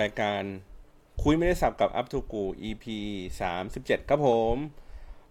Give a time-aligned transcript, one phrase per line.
[0.00, 0.42] รายการ
[1.22, 2.84] คุยไม่ได้สับกับอัพทูกู EP
[3.48, 4.56] 37ครับผม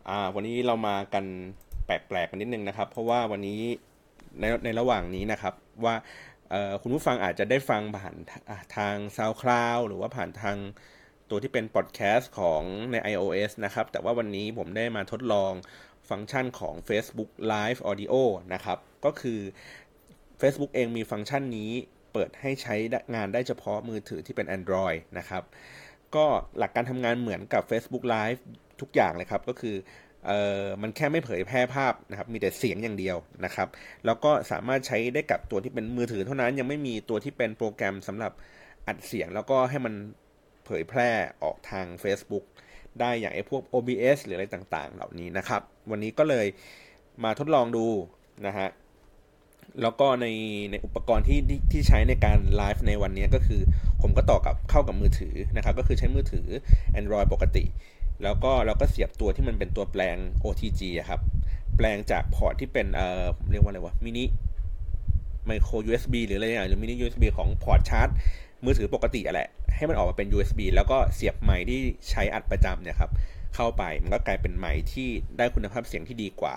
[0.10, 1.26] อ่า วันนี้เรามากัน
[1.86, 3.62] แปลกๆกันนิดนึงนะครับ เพราะว่าวันนี้
[4.40, 5.54] ในในระหว่างนี้นะครับ
[5.86, 5.96] ว่า
[6.82, 8.16] คุณผู้ฟังอาจจะได้ฟังผ่าน
[8.78, 10.58] ทาง SoundCloud หรือว่าผ่านทาง
[11.30, 12.62] ตัวที่เป็นพอดแคสต์ของ
[12.92, 15.54] ใน iOS นะครับ แต่ว่าวันนี้ผมได้มาทดลอง
[16.10, 18.14] ฟังก์ชันของ Facebook Live Audio
[18.54, 19.40] นะครับ ก็คือ
[20.42, 21.72] Facebook เองมีฟังก์ชันนี้
[22.18, 22.76] เปิดให้ใช้
[23.16, 25.44] งานได้เฉพาะมือถือที่เป็น Android นะครับ
[26.16, 26.26] ก็
[26.58, 28.40] หลักการทำงานเหมือนกับ Facebook Live
[28.82, 29.76] ทุกอย่างเลยครับ ก็คือ
[30.28, 30.32] เอ
[30.62, 33.68] อมันแค่ไม่เผยแพร่ภาพนะครับ มีแต่เสียงอย่างเดียวนะครับ
[34.06, 38.32] แล้วก็สามารถใช้ได้กับตัวที่เป็นมือถือเท่านั้น ยังไม่มีตัวที่เป็นโปรแกรมสำหรับ
[38.88, 39.94] อัดเสียง แล้วก็ให้มัน
[40.66, 41.10] เผยแพร่
[41.44, 42.46] ออกทาง Facebook
[43.00, 46.48] ได้อย่างไอ้พวก OBS หรืออะไรต่างๆ เหล่านี้นะครับ วันนี้ก็เลย
[47.24, 47.86] มาทดลองดู
[48.48, 48.68] นะฮะ
[49.82, 50.26] แล้วก็ใน
[50.72, 51.40] ในอุปกรณ์ที่
[51.72, 53.62] ที่ใช้ในการไลฟ์ในวันนี้ก็คือ
[54.02, 56.48] ผมก็ต่อกับเข้ากับมือถือนะครับ ก็คือใช้มือถือ
[57.00, 57.66] Android ปกติ
[58.24, 61.22] แล้วก็เราก็เสียบตัวที่มันเป็นตัวแปลง OTG ครับ
[61.78, 64.26] แปลงจาก port ที่เป็นเอ่อเรียกว่าอะไรวะมินิ
[65.46, 68.10] ไมโคร USB หรืออะไรอย่างหรือมินิ USB ของ port ชาร์จ
[68.66, 71.80] มือถือปกติอะแหละ ให้มันออกมาเป็น USB แล้วก็เสียบไมค์ที่
[72.10, 73.12] ใช้อัดประจำเนี่ยครับ
[73.56, 76.56] เข้าไปมันก็กลายเป็นไมค์ที่ได้คุณภาพเสียงที่ดีกว่า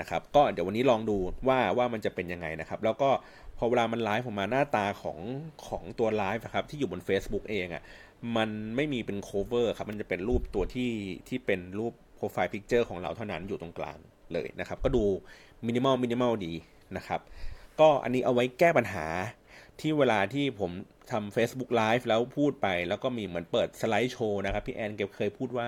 [0.00, 1.16] นะครับก็เดี๋ยววันนี้ลองดู
[1.48, 3.10] ว่าว่ามันจะเป็นยังไงนะครับ แล้วก็
[3.58, 5.18] พอเวลามันไลฟ์ออกมาหน้าตาของ
[5.66, 7.82] ของตัวไลฟ์ครับที่อยู่บน Facebook เองอะ่ะ
[8.36, 10.92] มันไม่มีเป็น cover ครับมันจะเป็นรูปตัวที่
[11.28, 13.98] ที่เป็นรูป profile picture ของเราเท่านั้นอยู่ตรงกลาง
[14.32, 15.04] เลยนะครับ ก็ดู
[15.66, 16.52] minimal minimal ดี
[16.96, 17.20] นะครับ
[17.80, 19.06] ก็อันนี้เอาไว้แก้ปัญหา
[19.80, 20.70] ที่เวลาที่ผม
[21.12, 25.66] ทำ Facebook Live แล้วพูดไป แล้วก็มีเหมือนเปิดสไลด์โชว์นะครับ พี่แอนเก็บเคยพูดว่า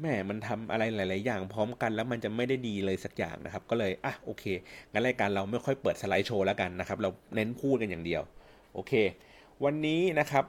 [0.00, 4.44] แม่มันทำอะไรหลาย ๆ อย่างพร้อมกันแล้วมันจะไม่ได้ดีเลยสักอย่างนะครับ ก็เลยอะโอเค
[4.92, 8.22] งั้นรายการเราไม่ค่อยเปิดสไลด์โชว์แล้วกันนะครับ เราเน้นพูดกันอย่างเดียว
[8.74, 8.92] โอเค
[9.64, 10.44] วันนี้นะครับ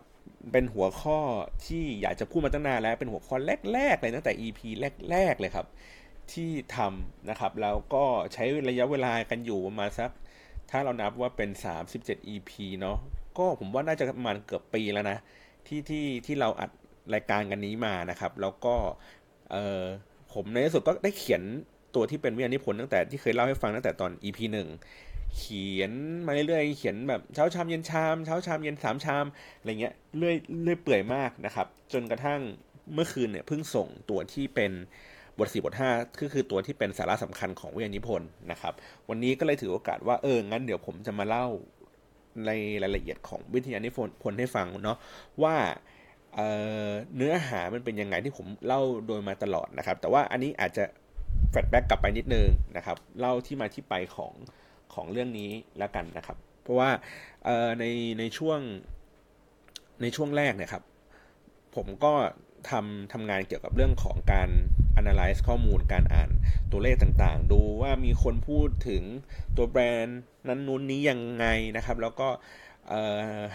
[0.51, 1.19] เป็นหัวข้อ
[1.65, 3.35] ที่อยากจะพูดมาตั้งนานแล้วเป็นหัวข้อ
[3.73, 4.59] แรก ๆ เลยตั้งแต่ EP
[5.11, 5.67] แรก ๆ เลยครับ
[6.31, 8.03] ที่ทำนะครับแล้วก็
[8.33, 10.11] ใช้ระยะเวลากันอยู่ประมาณสัก
[10.71, 11.49] ถ้าเรานับว่าเป็น
[11.91, 12.97] 37 EP เนาะ
[13.37, 15.17] ก็ผมว่าน่าจะประมาณเกือบปีแล้วนะ
[15.67, 16.71] ที่ที่ที่เราอัด
[17.13, 18.75] รายการกันนี้มานะครับ แล้วก็
[19.51, 19.83] เออ
[20.33, 21.41] ผมในที่สุดก็ได้เขียน
[21.95, 24.67] ตัวที่เป็นวิทยานิพนธ์ตั้งแต่ที่เคยเล่าให้ฟังตั้งแต่ตอน EP หนึ่ง
[25.37, 25.91] เขียน
[26.25, 29.25] มาเรื่อยๆเขียนแบบเช้าชามเย็นชามเช้าชามเย็นสามชาม
[29.57, 32.41] อะไรเงี้ยเรื่อยเรื่อยเปื่อยมากนะครับ จนกระทั่ง
[32.93, 34.71] เมื่อคืนเนี่ยเพิ่งส่งตัวที่เป็น
[35.37, 38.73] บทสี่บทห้าคือคือตัวที่เป็นสาระสำคัญของวิทยานิพนธ์นะครับ
[39.09, 41.45] วันนี้ก็เลยถือโอกาสว่าเอองั้นเดี๋ยวผมจะมาเล่า
[42.45, 42.51] ใน
[42.83, 43.97] รายละเอียดของวิทยานิพ
[44.31, 44.97] นธ์ให้ฟังเนาะ
[45.43, 45.55] ว่า
[46.35, 50.83] เเนื้อหามันเป็นยังไงที่ผมเล่าโดยมาตลอดนะครับ แต่ว่าอันนี้อาจจะ
[51.49, 52.47] แฟลชแบ็กกลับไปนิดนึง
[52.77, 54.33] นะครับเล่าที่มาที่ไปของ
[54.93, 56.89] ของเรื่องนี้แล้วกันนะครับ เพราะว่า
[57.79, 57.85] ใน
[58.19, 58.59] ในช่วง
[60.01, 60.83] ในช่วงแรกเนี่ยครับ
[61.75, 62.13] ผมก็
[62.69, 64.49] ทำทำงานเกี่ยวกับเรื่องของการ
[64.99, 66.29] analyze ข้อมูลการอ่าน
[66.71, 69.03] ตัวเลขต่างๆ ดูว่ามีคนพูดถึง
[69.57, 71.45] ตัวแบรนด์นั้นนู้นนี้ยังไง
[71.77, 72.27] นะครับ แล้วก็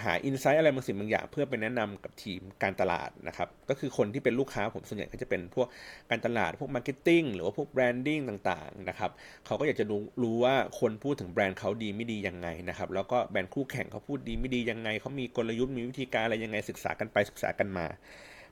[0.02, 5.66] หา insight อะไรบางสิ่งบางอย่าง เพื่อไปแนะนำกับทีมการตลาดนะครับ ก็คือคนที่เป็นลูกค้าผมส่วนใหญ่ก็จะเป็นพวก
[6.10, 8.20] การตลาดพวก marketing หรือว่าพวก branding
[8.50, 9.10] ต่างๆนะครับ
[9.46, 17.86] เขาก็อยากจะรู้รู้ว่าคนพูดถึงแบรนด์เขาดีไม่ดียังไงนะครับ แล้วก็แบรนด์คู่แข่งเขาพูดดีไม่ดียังไงเขามีกลยุทธ์มีวิธีการอะไรยังไงศึกษากันไปศึกษากันมา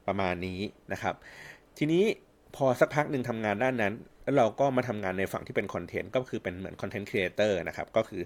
[0.06, 0.60] ประมาณนี้
[0.93, 1.15] นะครับ
[1.78, 2.05] ทีนี้
[2.56, 8.22] พอสักพักหนึ่งทำงานด้านนั้น แล้วเราก็มาทำงานในฝั่งที่เป็น content ก็คือเป็นเหมือน content creator นะครับก็คือ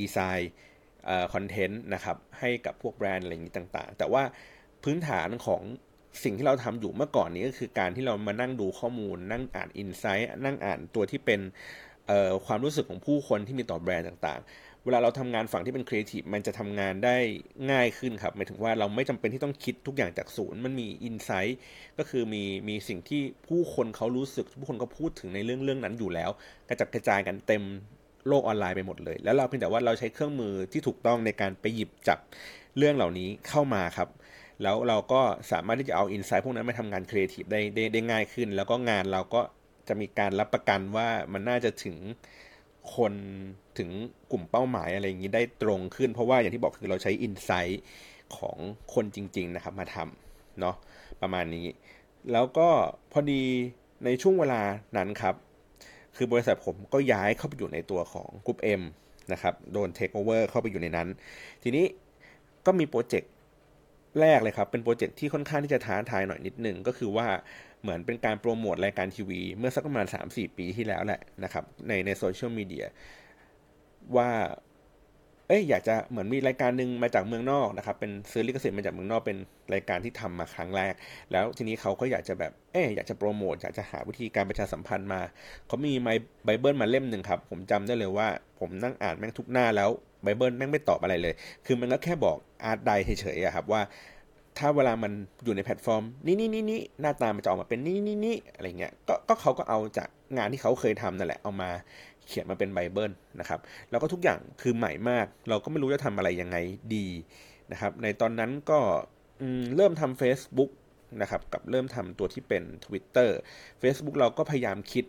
[0.00, 4.22] design content นะครับให้กับพวกแบรนด์อะไรอย่างนี้ต่างๆ แต่ว่า
[4.84, 5.62] พื้นฐานของ
[6.24, 11.40] สิ่งที่เราทำอยู่เมื่อก่อนนี้ก็คือการที่เรามานั่งดูข้อมูล นั่งอ่าน insight นั่งอ่านตัวที่เป็น
[12.46, 17.16] ความรู้สึกของผู้คนที่มีต่อแบรนด์ต่างๆ เวลาเราทำงานฝั่งที่เป็นครีเอทีฟมันจะทำงานได้
[17.70, 21.58] ง่ายขึ้นครับหมายถึงว่าเราไม่จำเป็นที่ต้องคิดทุกอย่างจากศูนย์ มันมี insight
[21.98, 26.30] ก็คือมีมีสิ่งที่ผู้คนเขารู้สึก ผู้คนก็พูดถึงในเรื่องเรื่องนั้นอยู่แล้ว
[26.68, 27.62] กระจัดกระจายกันเต็ม
[28.28, 32.18] โลกออนไลน์ไปหมดเลย แล้วเราเพียงแต่ว่าเราใช้เครื่องมือที่ถูกต้องในการไปหยิบจับ
[32.76, 34.08] เรื่องเหล่านี้เข้ามาครับ
[34.62, 35.20] แล้วเราก็
[35.52, 39.40] สามารถที่จะเอา insight พวกนั้นมาทำงานครีเอทีฟได้ได้ได้ง่ายขึ้น แล้วก็งานเราก็
[39.88, 41.96] จะมีการรับประกันว่ามันน่าจะถึง
[42.94, 43.12] คน
[43.78, 43.90] ถึง
[44.30, 47.82] กลุ่มเป้าหมายอะไรอย่างนี้ได้ตรงขึ้น เพราะว่าอย่างที่บอกคือเราใช้ insight
[48.36, 48.56] ของ
[48.94, 50.76] คนจริง ๆ นะครับ มาทำเนาะ
[51.22, 51.66] ประมาณนี้
[52.32, 52.68] แล้วก็
[53.12, 53.42] พอดี
[54.04, 54.62] ในช่วงเวลา
[54.96, 55.34] นั้นครับ
[56.16, 58.82] คือบริษัทผมก็ย้ายเข้าไปอยู่ในตัวของกลุ่ม M
[59.32, 61.08] นะครับ โดนเทคโอเวอร์เข้าไปอยู่ในนั้น
[61.62, 61.84] ทีนี้
[62.66, 63.32] ก็มี project
[64.20, 67.26] แรกเลยครับ เป็น project ที่ค่อนข้างที่จะท้าทายหน่อยนิดนึง ก็คือว่า
[67.82, 72.86] เหมือนเป็นการโปรโมทรายการทีวี เมื่อสักประมาณ 3-4 ปีที่แล้วแหละนะครับ ในในโซเชียลมีเดีย
[74.16, 74.30] ว่า
[75.48, 79.36] เอ้ยอยากจะเหมือนมีรายการหนึ่งมาจากเมืองนอกนะครับเป็นซื้อลิขสิทธิ์มาจากเมืองนอกเป็น
[79.74, 80.94] รายการที่ทำมาครั้งแรก
[81.32, 85.20] แล้วทีนี้เขาก็อยากจะแบบเอ้ยอยากจะโปรโมทอยากจะหาวิธีการประชาสัมพันธ์มา
[85.66, 86.08] เขามีไม
[86.44, 88.28] ไบเบิลมาเล่มหนึ่งครับ ผมจำได้เลยว่า
[88.60, 89.90] ผมนั่งอ่านแม่งทุกหน้าแล้ว
[90.22, 91.34] ไบเบิลแม่งไม่ตอบอะไรเลย
[91.66, 93.82] คือมันก็แค่บอก art di เฉยๆครับว่า
[94.58, 95.12] ถ้าเวลามัน
[95.44, 101.70] อยู่ในแพลตฟอร์ม นี่นี่นี่นี่หน้าตามันจะออกมาเป็นนี่นี่นี่อะไรเงี้ยก็ก็เขาก็เอาจากงานที่เขาเคยทำนั่นแหละเอามา
[102.26, 106.56] เขียนมาเป็นไบเบิลนะครับ แล้วก็ทุกอย่างคือใหม่มาก เราก็ไม่รู้จะทำอะไรยังไง
[106.94, 107.06] ดี
[107.72, 108.78] นะครับ ในตอนนั้นก็
[109.76, 110.70] เริ่มทำ Facebook
[111.22, 113.30] นะครับ กับเริ่มทำตัวที่เป็น Twitter
[113.82, 115.04] Facebook เราก็พยายามคิด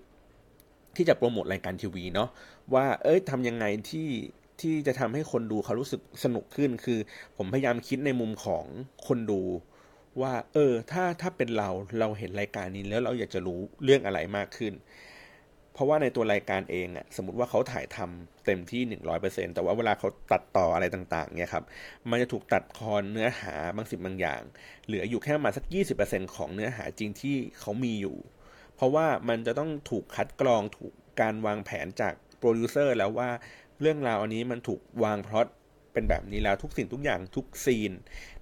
[0.95, 2.29] ที่จะโปรโมทรายการทีวีเนาะ
[2.73, 4.09] ว่า เอ้ยทำยังไงที่
[4.61, 6.99] ที่จะทำให้คนดูเขารู้สึกสนุกขึ้น คือ
[7.37, 8.65] ผมพยายามคิดในมุมของ
[9.07, 9.41] คนดู
[10.21, 11.69] ว่า เออ ถ้าถ้าเป็นเรา
[11.99, 14.73] เราเห็นรายการนี้แล้วเราอยากจะรู้เรื่องอะไรมากขึ้น
[15.77, 18.81] เพราะว่าในตัวรายการเองอะสมมติว่าเขาถ่ายทำเต็มที่
[19.19, 21.65] 100%แต่ว่าเวลาเขาตัดต่ออะไรต่างๆเนี่ยครับ
[22.09, 24.41] มันจะถูกตัดคอนเนื้อหาบางสิ่งบางอย่าง
[24.87, 25.65] เหลืออยู่แค่ประมาณสัก
[26.01, 28.17] 20%ของเนื้อหาจริงที่เขามีอยู่
[28.75, 33.29] เพราะว่ามันจะต้องถูกคัดกรองถูกการวางแผนจากโปรดิวเซอร์แล้วว่า
[33.81, 35.47] เรื่องราวอันนี้มันถูกวางพล็อต
[35.93, 37.91] เป็นแบบนี้แล้วทุกสิ่งทุกอย่างทุก scene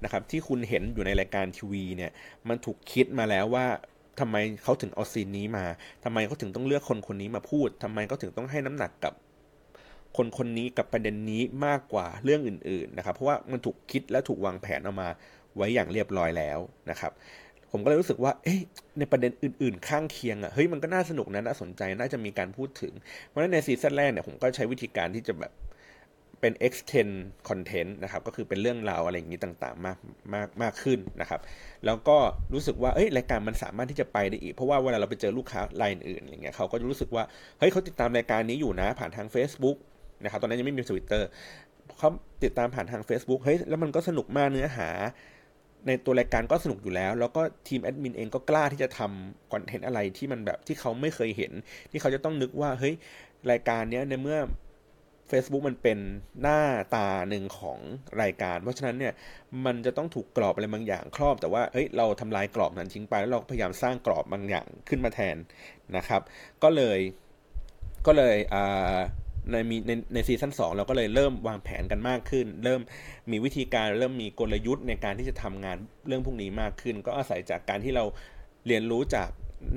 [0.03, 2.11] นะครับที่คุณเห็นอยู่ในรายการทีวีเนี่ย
[2.47, 3.67] มันถูกคิดมาแล้วว่า
[4.19, 5.65] ทำไมเขาถึงเอา scene นี้มา
[6.03, 9.13] ทำไมเขาถึงต้องเลือกคนคนนี้มาพูดทำไมเขาถึงต้องให้น้ำหนักกับ
[10.17, 15.09] คนคนนี้กับประเด็นนี้มากกว่าเรื่องอื่น ๆ นะครับ เพราะว่ามันถูกคิดและถูกวางแผนออกมา
[15.55, 16.59] ไว้อย่างเรียบร้อยแล้ว
[16.89, 17.11] นะครับ
[17.71, 18.59] ผมก็เลยรู้สึกว่า เอ๊ะ
[18.99, 22.93] ในประเด็นอื่น ๆ ข้างเคียงอะ่ะ เฮ้ย มันก็น่าสนุกนะ น่าสนใจ น่าจะมีการพูดถึง
[23.27, 25.51] เพราะฉะนั้นในซีซั่นแรกเนี่ย ผมก็ใช้วิธีการที่จะแบบ
[26.45, 27.13] เป็น extend
[27.49, 29.97] content นะครับ ก็คือเป็นเรื่องราวอะไรอย่างนี้ต่างๆ มาก
[30.33, 31.41] มากมากขึ้นนะครับ
[31.85, 32.17] แล้วก็
[32.53, 37.23] รู้สึกว่าเอ้ยรายการมันสามารถที่จะไปได้อีก เพราะว่าเวลาเราไปเจอลูกค้ารายอื่นอย่างเงี้ยเขาก็จะรู้สึกว่า
[37.59, 39.77] เฮ้ยเขาติดตามรายการนี้อยู่นะผ่านทาง Facebook
[40.23, 41.27] นะครับตอนนั้นยังไม่มีทวิตเตอร์
[41.97, 42.09] เขา
[42.43, 44.89] ติดตามผ่านทาง Facebook เฮ้ยแล้วมันก็สนุกมากเนื้อหา
[45.87, 51.51] ในตัวรายการก็สนุกอยู่แล้ว แล้วก็ทีมแอดมินเองก็กล้าที่จะทำคอนเทนต์อะไรที่มันแบบที่เขาไม่เคยเห็น
[51.91, 52.93] ที่เขาจะต้องนึกว่าเฮ้ย
[53.51, 54.39] รายการนี้ในเมื่อ
[55.29, 55.97] Facebook มันเป็น
[56.41, 56.61] หน้า
[56.95, 57.79] ตาหนึ่งของ
[58.21, 59.13] รายการ เพราะฉะนั้นเนี่ย
[59.65, 65.37] มันจะต้องถูกกรอบอะไรบางอย่างครอบ แต่ว่าเอ้ยเราทำลายกรอบนั้นทิ้งไปแล้วเราพยายามสร้างกรอบบางอย่างขึ้นมาแทน
[65.97, 66.21] นะครับ
[66.63, 66.99] ก็เลย
[68.07, 68.35] ก็เลย
[69.51, 72.81] ในมีในในซีซั่น2เราก็เลยเริ่มวางแผนกันมากขึ้น เริ่ม
[73.31, 75.77] มีวิธีการเริ่มมีกลยุทธ์ในการที่จะทำงาน
[76.07, 78.03] เรื่องพวกนี้มากขึ้น ก็อาศัยจากการที่เรา
[78.67, 79.29] เรียนรู้จาก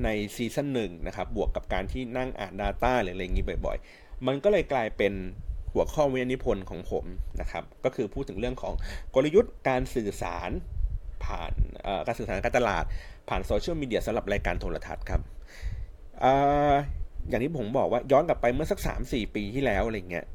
[0.04, 3.78] ในซีซั่นหนึ่งนะครับบวกกับการที่นั่งอ่าน Data หรืออะไรอย่างนี้บ่อย
[4.26, 5.12] มันก็เลยกลายเป็น
[5.72, 7.04] หัวข้อวิทยานิพนธ์ของผม
[7.40, 8.74] นะครับ ก็คือพูดถึงเรื่องของ
[9.14, 10.50] กลยุทธ์การสื่อสาร
[11.24, 11.52] ผ่าน
[12.06, 12.84] การสื่อสารการตลาด
[13.28, 15.20] ผ่านโซเชียลมีเดียสำหรับรายการโทรทัศน์ครับ
[16.24, 16.26] อ
[17.28, 20.26] อย่างที่ผมบอกว่าย้อนกลับไปเมื่อสัก 3-4 ปีที่แล้วอะไรเงี้ย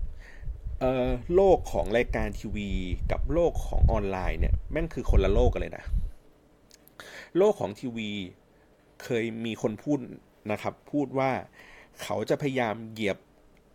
[1.36, 2.70] โลกของรายการทีวี
[3.12, 5.86] กับโลกของออนไลน์เนี่ยแม่งคือคนละโลกกันเลยนะ
[7.38, 8.10] โลกของทีวี
[9.04, 9.98] เคยมีคนพูด
[10.52, 11.32] นะครับ พูดว่า
[12.02, 13.18] เขาจะพยายามเหยียบ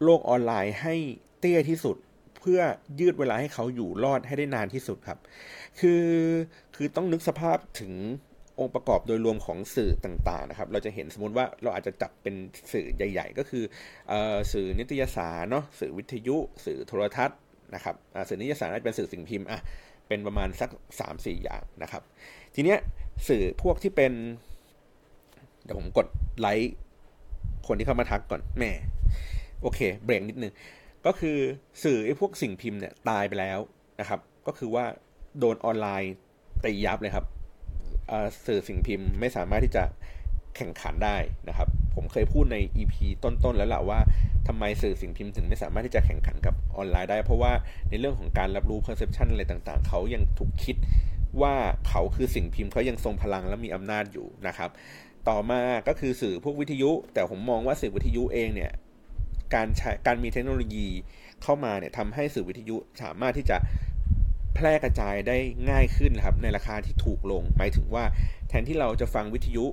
[0.04, 0.94] โลกออนไลน์ให้
[1.38, 1.96] เตี้ยที่สุด
[2.38, 2.60] เพื่อ
[3.00, 5.18] ยืดเวลาให้เขาอยู่รอดให้ได้นานที่สุดครับ
[5.80, 6.04] คือ
[6.76, 7.92] คือต้องนึกสภาพถึง
[8.60, 12.34] องค์ประกอบโดยรวมของสื่อต่างๆนะครับ เราจะเห็นสมมติว่าเราอาจจะจับเป็น
[12.72, 13.64] สื่อใหญ่ ๆ ก็คือ
[14.10, 14.12] อ
[14.52, 17.38] สื่อนิตยสารเนาะสื่อวิทยุ สื่อโทรทัศน์
[17.74, 17.94] นะครับ
[18.28, 19.60] สื่อนิตยสารอาจจะเป็นสื่อสิ่งพิมพ์อะ
[20.08, 20.70] เป็นประมาณสัก
[21.06, 22.02] 3-4 อย่างนะครับ
[22.54, 22.78] ทีเนี้ย
[23.28, 24.12] สื่อพวกที่เป็น
[25.64, 26.06] เดี๋ยวผมกด
[26.40, 26.72] ไลค์
[27.66, 28.70] คนที่เข้ามาทักก่อนแม่
[29.62, 30.52] โอเค เบรกนิดนึง
[31.06, 31.38] ก็คือ
[31.84, 33.58] สื่อไอ้พวกสิ่งพิมพ์เนี่ยตายไปแล้ว
[34.00, 34.84] นะครับ ก็คือว่า
[35.38, 36.12] โดนออนไลน์
[36.64, 37.24] ตียับเลยครับ
[38.46, 39.84] สื่อสิ่งพิมพ์ไม่สามารถที่จะ
[40.56, 41.16] แข่งขันได้
[41.48, 44.00] นะครับ ผมเคยพูดใน EP ต้นๆแล้วแหละว่า
[44.48, 47.52] ทำไมสื่อสิ่งพิมพ์ถึงไม่สามารถที่จะแข่งขันกับออนไลน์ได้ เพราะว่า
[47.90, 50.76] ในเรื่องของการรับรู้ perception อะไรต่างๆ เขายังถูกคิด
[51.42, 51.54] ว่า
[51.88, 54.70] เขาคือสิ่งพิมพ์เขายังทรงพลังและมีอำนาจอยู่นะครับ
[55.28, 58.72] ต่อมาก็คือสื่อพวกวิทยุ แต่ผมมองว่าสื่อวิทยุเองเนี่ย
[59.54, 60.88] การใช้การมีเทคโนโลยี
[61.42, 63.56] เข้ามาเนี่ยทำให้สื่อวิทยุสามารถที่จะ
[64.54, 65.36] แพร่กระจายได้
[65.70, 68.04] ง่ายขึ้นครับในราคาที่ถูกลง หมายถึงว่า
[68.48, 69.64] แทนที่เราจะฟังวิทยุ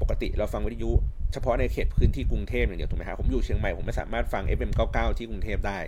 [0.00, 0.92] ปกติเราฟังวิทยุ
[1.32, 5.78] เฉพาะในเขตพื้นที่กรุงเทพอย่างเดียวถูกไหมครับผมอยู่เชียงใหม่ผมไม่สามารถฟัง FM99 ที่กรุงเทพได้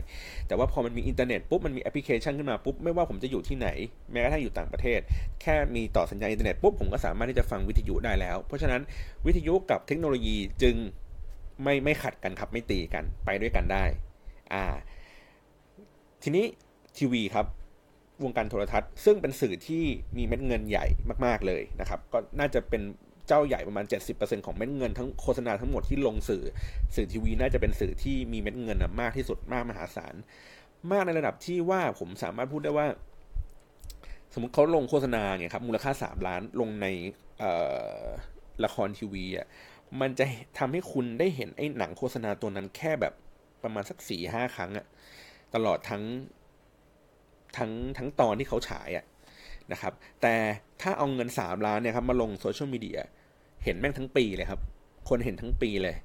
[0.46, 3.68] แต่ว่าพอมันมีอินเทอร์เน็ตปุ๊บมันมีแอปพลิเคชันขึ้นมาปุ๊บไม่ว่าผมจะอยู่ที่ไหน
[4.12, 5.00] แม้กระทั่งอยู่ต่างประเทศ
[5.42, 8.80] แค่มีต่อสัญญาณอินเทอร์เน็ตปุ๊บผมก็สามารถที่จะฟังวิทยุได้แล้ว เพราะฉะนั้น
[9.26, 10.74] วิทยุกับเทคโนโลยีจึง
[11.62, 13.84] ไม่ไม่ขัดกันครับไม่ตีกันไปด้วยกันได้
[14.52, 14.64] อ่า
[16.22, 16.44] ทีนี้
[16.98, 17.46] ทีวีครับ
[18.24, 19.84] วงการโทรทัศน์ ซึ่งเป็นสื่อที่
[20.16, 20.86] มีเม็ดเงินใหญ่
[21.24, 22.82] มาก ๆเลยนะครับ ก็น่าจะเป็น
[23.28, 23.84] เจ้าใหญ่ประมาณ
[24.14, 26.44] 70%ของเม็ดเงินทั้งโฆษณาทั้งหมดที่ลงสื่อ
[26.94, 30.14] สื่อทีวีน่าจะเป็นสื่อที่มีเม็ดเงินมากที่สุดมากมหาศาล
[30.92, 32.86] มากในระดับที่ว่าผมสามารถพูดได้ว่า
[34.32, 36.86] สมมติเขาลงโฆษณาเนี่ยครับมูลค่าสามล้านลงใน
[38.64, 39.46] ละครทีวีอะ
[40.00, 40.24] มันจะ
[40.58, 43.14] ทำให้คุณได้เห็นไอ้หนังโฆษณาตัวนั้นแค่แบบ
[43.62, 44.86] ประมาณสักสี่ห้าครั้งอะ
[45.54, 46.02] ตลอดทั้ง
[47.56, 49.04] ทั้งทั้งตอนที่เขาฉายอะ
[49.72, 50.34] นะครับ แต่
[50.82, 52.98] ถ้าเอาเงินสามล้านเนี่ยครับมาลงโซเชียลมีเดีย
[53.64, 54.60] เห็นแม่งทั้งปีเลยครับ
[55.08, 55.96] คนเห็นทั้งปีเลย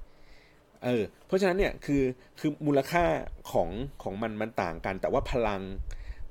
[0.84, 2.02] เออ เพราะฉะนั้นเนี่ยคือ
[2.38, 3.04] คือมูลค่า
[3.52, 3.68] ของ
[4.02, 5.60] ของมันมันต่างกัน แต่ว่าพลัง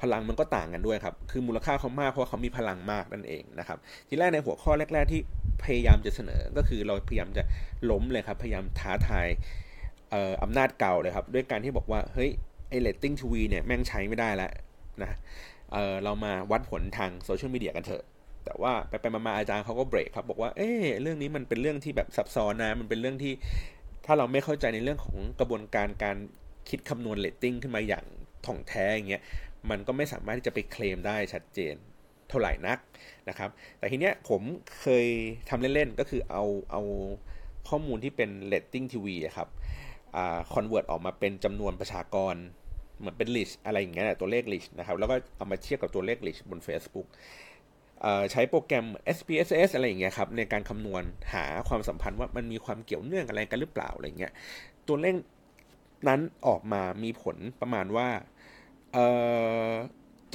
[0.01, 5.21] พลังมันก็ต่างกันด้วยครับ คือมูลค่าเขามากเพราะเขามีพลังมากนั่นเองนะครับ ทีแรกในหัวข้อแรก ๆ ที่
[5.63, 7.43] พยายามจะเสนอ ก็คือเราพยายามจะ
[7.91, 9.27] ล้มเลยครับ พยายามท้าทาย
[10.43, 12.29] อำนาจเก่าเลยครับ ด้วยการที่บอกว่า เฮ้ย
[12.69, 14.51] ไอ้งทีวีเนี่ย แม่งใช้ไม่ได้แล้ว
[15.01, 15.11] นะ
[15.71, 18.03] เรามาวัดผลทาง social media กันเถอะ
[18.45, 20.69] แต่ว่าไปไปมาอาจารย์เขาก็เบรกครับ บอกว่า เอ๊
[21.01, 23.33] เรื่องนี้มันเป็นเรื่องที่แบบซับซ้อนนะ มันเป็นเรื่องที่
[24.05, 26.17] ถ้าเราไม่เข้าใจในเรื่องของกระบวนการการ
[26.69, 28.05] คิดคำนวณเลตติ้งขึ้นมาอย่าง
[28.45, 29.23] ถ่องแท้อย่างเงี้ย
[29.69, 31.75] มันก็ไม่สามารถที่จะไปเคลมได้ชัดเจน
[32.29, 32.77] เท่าไหร่นัก
[33.29, 34.41] นะครับ แต่ทีเนี้ยผม
[34.81, 35.05] เคย
[35.49, 36.81] ทำเล่นๆ ก็คือเอาเอา
[37.69, 39.49] ข้อมูลที่เป็นเลตติ้งทีวีครับ
[40.53, 42.35] convert ออกมาเป็นจำนวนประชากร
[42.99, 47.07] เหมือนเป็น reach อะไรอย่างเงี้ยตัวเลข reach นะครับ แล้วก็เอามาเทียบกับตัวเลข reach บน Facebook
[48.31, 48.85] ใช้โปรแกรม
[49.17, 54.33] SPSS อะไรอย่างเงี้ยครับในการคำนวณหาความสัมพันธ์ว่ามันมีความเกี่ยวเนื่องอะไรกันหรือเปล่าอะไรเงี้ย
[54.87, 55.15] ตัวเลข
[56.07, 58.07] นั้นออกมามีผลประมาณว่า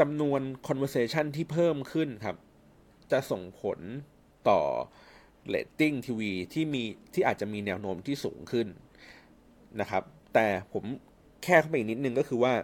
[0.01, 2.37] จำนวน conversation ที่เพิ่มขึ้นครับ
[3.15, 3.79] จะส่งผล
[4.49, 4.61] ต่อ
[5.55, 6.83] rating ทีวีที่มี
[7.15, 8.67] ที่อาจจะมีแนวโน้มที่สูงขึ้น
[9.81, 10.03] นะครับ
[10.35, 10.85] แต่ผม
[11.45, 12.55] แค่เข้าไปอีกนิดนึงก็คือว่า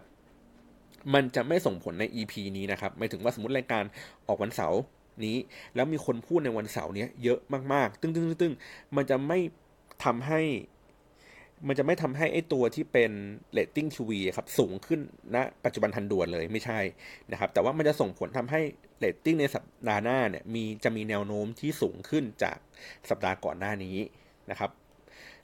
[1.14, 3.84] มันจะไม่ส่งผลใน EP นี้นะครับหมายถึงว่าสมมติรายการ
[4.26, 4.80] ออกวันเสาร์
[5.26, 5.36] นี้
[5.74, 7.38] แล้วมีคนพูดในวันเสาร์นี้เยอะ
[7.72, 8.54] มากๆ ตึ้งตึ้งตึ้ง
[8.96, 9.38] มันจะไม่
[10.04, 10.40] ทำให้
[11.68, 13.10] มันจะไม่ทำให้ไอ้ตัวที่เป็น
[13.52, 15.00] เรตติ้งทีวีครับสูงขึ้น
[15.34, 16.80] ณนะปัจจุบันทันด่วนเลยไม่ใช่
[17.32, 18.60] นะครับแต่ว่ามันจะส่งผลทำให้
[18.98, 22.58] เรตติ้งในสัปดาห์หน้าเนี่ยมีจะมีแนวโน้มที่สูงขึ้นจาก
[23.10, 23.96] สัปดาห์ก่อนหน้านี้
[24.50, 24.70] นะครับ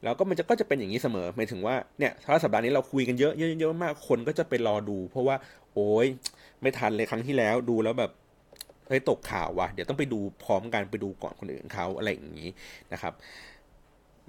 [0.04, 5.36] แล้วก็มันจะก็จะเป็นอย่างนี้เสมอหมายถึงว่าเนี่ยถ้าสัปดาห์นี้เราคุยกันเยอะเยอะเยอะมากคนก็จะไปรอดู เพราะว่า
[5.74, 6.06] โอ้ย
[6.62, 8.12] ไม่ทันเลยครั้งที่แล้วดูแล้วแบบ
[8.88, 12.48] เฮ้ยตกข่าวว่ะเดี๋ยวต้องไปดูพร้อมกันไปดูก่อนคนอื่นเขาอะไรอย่างนี้
[12.92, 13.12] นะครับ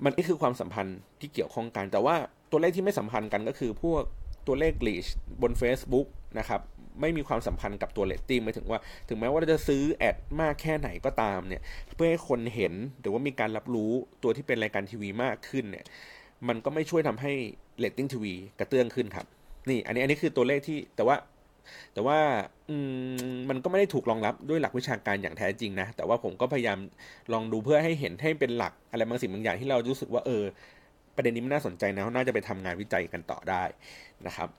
[0.03, 2.15] มันนี่คือความสัมพันธ์ที่เกี่ยวข้องกัน แต่ว่า
[2.51, 4.03] ตัวเลขที่ไม่สัมพันธ์กันก็คือพวก
[4.47, 5.05] ตัวเลข reach
[5.41, 6.07] บน Facebook
[6.39, 6.61] นะครับ
[7.01, 11.61] ไม่มีความสัมพันธ์กับตัวเลตติ้งหมายถึงว่าถึงแม้ว่าเราจะซื้อ ad มากแค่ไหนก็ตามเนี่ย
[11.95, 13.91] เพื่อให้คนเห็นหรือว่ามีการรับรู้
[14.23, 15.85] ตัวที่เป็นรายการทีวีมากขึ้นเนี่ย
[16.47, 17.33] มันก็ไม่ช่วยทำให้
[17.79, 19.25] เลตติ้งทีวีกระเตื้องขึ้นครับ
[19.69, 21.15] นี่อันนี้อันนี้คือตัวเลขที่แต่ว่า
[21.93, 22.19] แต่ว่า
[22.69, 22.75] อื
[23.31, 26.79] มมันก็ไม่ได้ถูกรองรับด้วยหลักวิชาการอย่างแท้จริงนะ แต่ว่าผมก็พยายาม
[27.33, 30.43] ลองดูเพื่อให้เห็นให้เป็นหลักอะไรบางสิ่งบางอย่างที่เรารู้สึกว่าเออ
[31.15, 33.63] ประเด็นนี้มันน่าสนใจนะน่าจะไปทำงานวิจัยกันต่อได้
[34.27, 34.49] นะครับ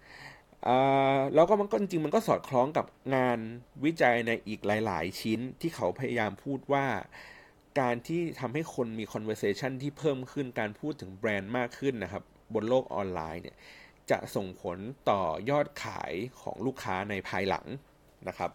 [1.34, 3.38] แล้วก็มันก็จริงมันก็สอดคล้องกับงาน
[3.84, 6.86] วิจัยในอีกหลาย ๆ ชิ้นที่เขาพยายามพูดว่า
[7.80, 12.22] การที่ทำให้คนมี conversation ที่เพิ่มขึ้นการพูดถึงแบรนด์มากขึ้นนะครับ
[12.54, 13.56] บนโลกออนไลน์เนี่ย
[14.10, 14.78] จะส่งผล
[15.10, 16.12] ต่อยอดขาย
[16.42, 17.66] ของลูกค้าในภายหลัง
[18.28, 18.50] นะครับ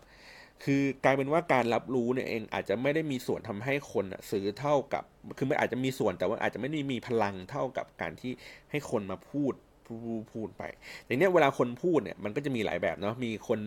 [0.64, 5.04] คือกลายเป็นว่าการรับรู้เนี่ยเองอาจจะไม่ได้มีส่วนทำให้คนซื้อเท่ากับ
[5.38, 8.32] คือไม่อาจจะมีส่วนแต่ว่าอาจจะไม่ได้มีพลังเท่ากับการที่
[8.72, 9.54] ให้คนมาพูด
[9.88, 10.64] พูดพูดไป
[11.04, 13.60] แต่เนี้เวลาคนพูดเนี่ยมันก็จะมีหลายแบบเนาะมีคน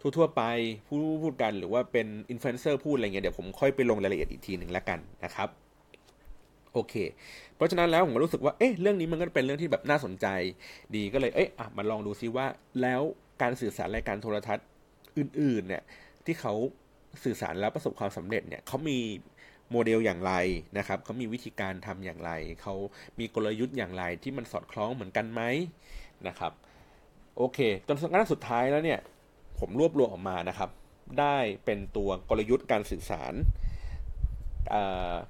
[0.00, 0.42] ทั่วๆไป
[0.86, 5.61] พูดพูดกันหรือว่าเป็นอินฟลูเอนเซอร์พูดอะไรเงี้ยเดี๋ยวผมค่อยไปลงรายละเอียดอีกทีหนึ่งแล้วกันนะครับ
[6.72, 6.94] โอเค
[7.56, 10.26] เพราะฉะนั้นแล้วผมรู้สึกว่า เอ๊ะ เรื่องนี้มันก็เป็นเรื่องที่แบบน่าสนใจ
[10.94, 12.46] ดีก็เลย เอ๊ะอะมาลองดูซิว่า
[12.82, 13.02] แล้ว
[13.42, 14.66] การสื่อสารรายการโทรทัศน์
[15.18, 15.82] อื่น ๆ เนี่ย
[16.26, 16.54] ที่เขา
[17.24, 18.98] สื่อสารแล้วประสบความสำเร็จเนี่ยเขามี
[19.70, 20.34] โมเดลอย่างไร
[20.78, 22.30] นะครับเขามีวิธีการทำอย่างไร
[22.62, 22.74] เขา
[23.18, 25.42] มีกลยุทธ์อย่างไรที่มันสอดคล้องเหมือนกันไหม
[26.28, 26.52] นะครับ
[27.36, 29.00] โอเค จนสุดสุดท้ายแล้วเนี่ย
[29.58, 30.70] ผมรวบรวมออกมานะครับ
[31.20, 33.34] ได้เป็นตัวกลยุทธ์การสื่อสาร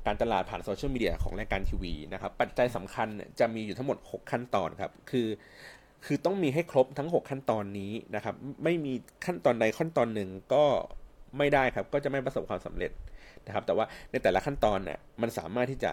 [0.06, 3.08] การตลาดผ่านโซเชียลมีเดียของรายการทีวีนะครับปัจจัยสำคัญ
[3.40, 5.28] จะมีอยู่ทั้งหมด 6 ขั้นตอนครับคือ
[6.06, 8.34] คือต้องมีให้ครบทั้ง 6 ขั้นตอนนี้นะครับ
[8.64, 8.92] ไม่มี
[9.26, 10.64] ขั้นตอนใดขั้นตอนหนึ่งก็
[11.38, 12.92] ไม่ได้ครับ ก็จะไม่ประสบความสำเร็จ
[13.46, 15.90] นะครับ แต่ว่าในแต่ละขั้นตอนเนี่ยมันสามารถที่จะ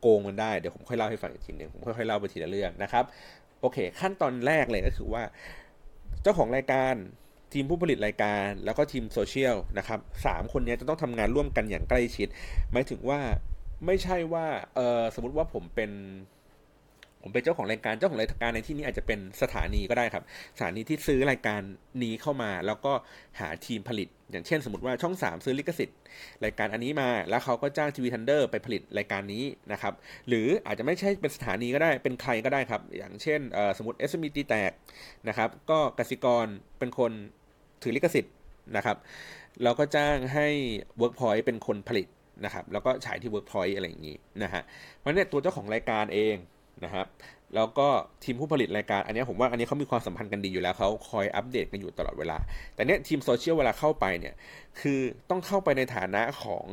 [0.00, 3.04] โกงมันได้เดี๋ยวผมค่อยเล่าให้ฟังอีกทีหนึ่งผมค่อยๆเล่าไปทีละเรื่องนะครับ
[3.60, 5.22] โอเค ขั้นตอนแรกเลยก็คือว่า
[6.22, 6.94] เจ้าของรายการ
[7.52, 12.28] ทีมผู้ผลิตรายการ แล้วก็ทีมโซเชียลนะครับสามคนนี้จะต้องทำงานร่วมกันอย่างใกล้ชิด
[12.72, 13.20] หมายถึงว่า
[13.86, 15.90] ไม่ใช่ว่าเออสมมติว่าผมเป็น
[17.22, 20.24] ผมเป็นเจ้าของรายการเจ้าของรายการในที่นี้อาจจะเป็นสถานีก็ได้ครับ
[20.56, 21.60] สถานีที่ซื้อรายการ
[22.02, 22.92] นี้เข้ามา แล้วก็
[23.40, 25.98] หาทีมผลิต อย่างเช่น สมมติว่าช่อง 3 ซื้อลิขสิทธิ์
[26.44, 29.94] รายการอันนี้มา แล้วเขาก็จ้างทีวีทันเดอร์ไปผลิตรายการนี้นะครับ
[30.28, 33.40] หรืออาจจะไม่ใช่เป็นสถานีก็ได้เป็นใครก็ได้ครับ อย่างเช่น
[33.76, 34.72] สมมติ SME ตีแตก
[35.28, 36.46] นะครับ ก็กสิกร
[36.78, 37.12] เป็นคน
[37.82, 38.34] ถือลิขสิทธิ์
[38.76, 38.96] นะครับ
[39.62, 40.46] เราก็จ้างให้
[41.00, 42.06] Workpoint เป็นคนผลิต
[42.44, 44.62] นะครับ แล้วก็ฉายที่ Workpoint อะไรอย่างนี้นะฮะ
[44.98, 46.36] เพราะเนี่ยตัวเจ้าของรายการเอง
[46.84, 47.06] นะครับ
[47.54, 47.88] แล้วก็
[48.24, 52.38] ทีมผู้ผลิตรายการอันนี้ผมว่าอันนี้เขามีความสัมพันธ์กันดีอยู่แล้วเขาคอยอัปเดตกันอยู่ตลอดเวลา
[52.74, 54.34] แต่เนี้ยทีมโซเชียลเวลาเข้าไปเนี่ย
[54.80, 56.66] คือต้องเข้าไปในฐานะของ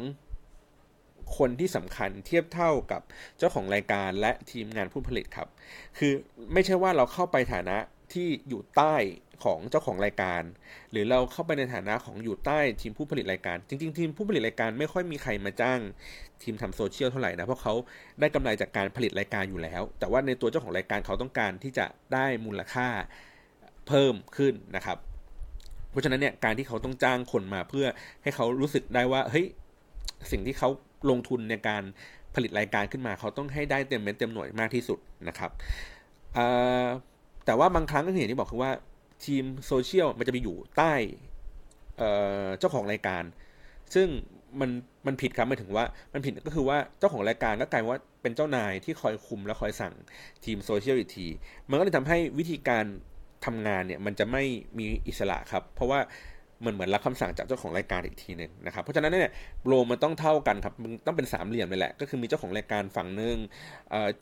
[1.38, 3.02] คนที่สำคัญเทียบเท่ากับ
[3.38, 5.48] เจ้าของรายการและทีมงานผู้ผลิตครับ
[5.98, 6.14] คือ
[6.54, 7.78] ไม่ใช่ว่าเราเข้าไปฐานะ
[8.14, 8.96] ที่อยู่ใต้
[9.44, 10.42] ของเจ้าของรายการ
[10.92, 15.80] หรือเราเข้าไปในฐานะของอยู่ใต้ทีมผู้ผลิตรายการ จริง ๆ ทีมผู้ผลิตรายการไม่ค่อยมีใครมาจ้าง
[16.44, 17.74] ทีมทำโซเชียลเท่าไหร่นะเพราะเขา
[18.20, 22.88] ได้กำไรจากการผลิตรายการอยู่แล้ว แต่ว่าในตัวเจ้าของรายการเขาต้องการที่จะได้มูลค่า
[23.88, 24.98] เพิ่มขึ้นนะครับ
[25.90, 27.88] เพราะฉะนั้นเนี่ยการที่เขาต้องจ้างคนมาเพื่อ
[28.24, 29.46] ให้เขารู้สึกได้ว่าเฮ้ย
[30.32, 30.70] สิ่งที่เขา
[31.10, 31.84] ลงทุนในการ
[32.36, 35.52] ผลิตรายการขึ้นมา เขาต้องให้ได้เต็มเม็ดเต็มหน่วยมากที่สุดนะครับ
[37.48, 38.72] แต่ว่าบางครั้งก็เห็นที่บอกคือว่า
[39.26, 40.94] ทีมโซเชียลมันจะไปอยู่ใต้
[42.60, 43.24] เจ้าของรายการ
[43.94, 44.08] ซึ่ง
[44.60, 44.70] มัน
[45.08, 49.94] มันผิดครับหมายถึงว่ามันผิดก็คือว่าเจ้าของรายการก็กลายว่าเป็นเจ้านายที่คอยคุมและคอยสั่ง
[50.46, 51.28] ทีมโซเชียลอีกที
[51.70, 52.86] มันก็เลยทำให้วิธีการ
[53.46, 54.44] ทำงานเนี่ยมันจะไม่
[54.78, 56.00] มีอิสระครับ เพราะว่า
[56.64, 59.34] มันเหมือนรับคำสั่งจากเจ้าของรายการอีกทีหนึ่งนะครับ เพราะฉะนั้นเนี่ย
[59.68, 63.36] โลมันต้องเท่ากันครับมันต้องเป็นสามเหลี่ยมเลยแหละ ก็คือมีเจ้าของรายการฝั่งหนึ่ง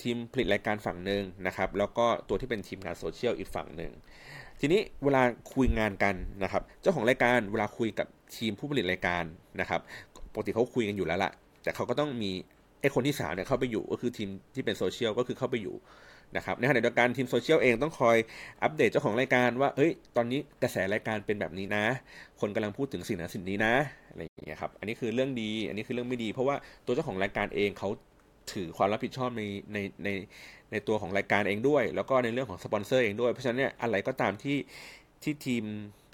[0.02, 3.92] ทีมผลิตรายการฝั่งหนึ่งนะครับ แล้วก็ตัวที่เป็นทีมงานโซเชียลอีกฝั่งหนึ่ง
[4.60, 5.22] ทีนี้เวลา
[5.54, 9.24] คุยงานกันนะครับ เจ้าของรายการเวลาคุยกับทีมผู้ผลิตรายการ
[9.62, 9.82] นะครับ
[10.34, 11.32] ปกติเขาคุยกันอยู่แล้วละ
[11.64, 12.32] แต่เขาก็ต้องมี
[12.82, 15.76] ไอ้คนที่สามเนี่ยเข้าไปอยู่ก็คือทีมที่เป็นโซเชียลก็คือเข้าไปอยู่
[16.36, 18.18] นะครับในขณะเดียวกันทีมโซเชียลเองต้องคอย
[18.64, 21.86] อัปเดตเจ้าของรายการว่าเฮ้ยตอนนี้กระแสรายการเป็นแบบนี้นะ
[22.42, 23.74] คนกำลังพูดถึงสิ่งนั้นสิ่งนี้นะ
[24.10, 27.90] อะไรอย่างเงี้ยครับอันนี้คือเรื่องดี อันนี้คือเรื่องไม่ดี เพราะว่าตัวเจ้าของรายการเองเขา
[28.54, 30.10] ถือความรับผิดชอบในในใน
[30.72, 34.58] ในตัวของรายการเองด้วย แล้วก็ในเรื่องของสปอนเซอร์เองด้วย เพราะฉะนั้นเนี่ยอะไรก็ตามที่
[35.24, 35.64] ที่ทีม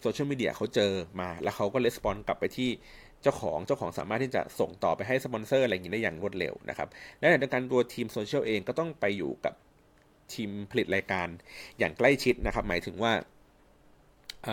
[0.01, 2.69] social media เขาเจอมา แล้วเขาก็ respond กลับไปที่
[3.23, 6.87] เจ้าของเจ้าของสามารถที่จะส่งต่อไปให้สปอนเซอร์อะไรอย่างนี้ได้อย่างรวดเร็วนะครับ
[7.19, 9.53] และในการตัวทีมโซเชียลเองก็ต้องไปอยู่กับ
[10.35, 11.27] ทีมผลิตรายการ
[11.79, 13.13] อย่างใกล้ชิดนะครับ หมายถึงว่า
[14.45, 14.47] เ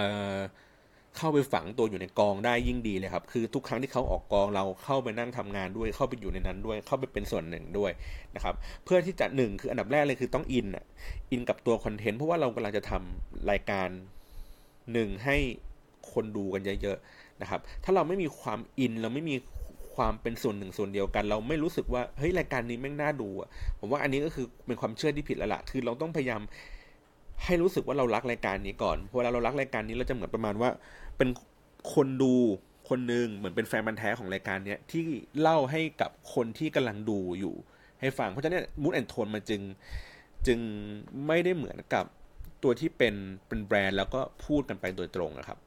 [1.16, 7.92] เข้าไปฝังตัวอยู่ในกองได้ยิ่งดีเลยครับ คือทุกครั้งที่เขาออกกองเราเข้าไปนั่งทำงานด้วย เข้าไปอยู่ในนั้นด้วย เข้าไปเป็นส่วนหนึ่งด้วย
[8.34, 10.84] นะครับ เพื่อที่จะหนึ่งคืออันดับแรกเลยคือต้องอินอะ
[11.30, 13.88] อินกับตัวคอนเทนต์เพราะว่าเรากำลังจะทำรายการ
[14.92, 15.36] หนึ่งให้
[16.12, 19.36] คนดูกันเยอะๆนะครับ ถ้าเราไม่มีความอินเราไม่มี
[19.98, 23.48] ความเป็นส่วนหนึ่งส่วนเดียวกัน เราไม่รู้สึกว่าเฮ้ยรายการนี้แม่งน่าดูอะ
[23.80, 26.40] ผมว่าอันนี้ก็คือเป็นความเชื่อที่ผิดล้วล่ะคือเราต้องพยายาม
[27.44, 30.70] ให้รู้สึกว่าเรารักรายการนี้ก่อนเวลาเรารักรายการนี้เราจะเหมือนประมาณว่า
[31.16, 31.28] เป็น
[31.94, 32.34] คนดู
[32.88, 35.02] คนหนึ่งเหมือนเป็นแฟนบันแท้ของรายการเนี้ยที่
[35.40, 37.54] เล่าให้กับคนที่กำลังดูอยู่
[38.00, 39.60] ให้ฟังเพราะฉะนั้นมูดแอนโทนมันจึง
[40.46, 40.58] จึง
[41.26, 42.04] ไม่ได้เหมือนกับ
[42.62, 43.14] ตัวที่เป็น
[43.48, 45.58] เป็นแบรนด์แล้วก็พูดกันไปโดยตรงนะครับ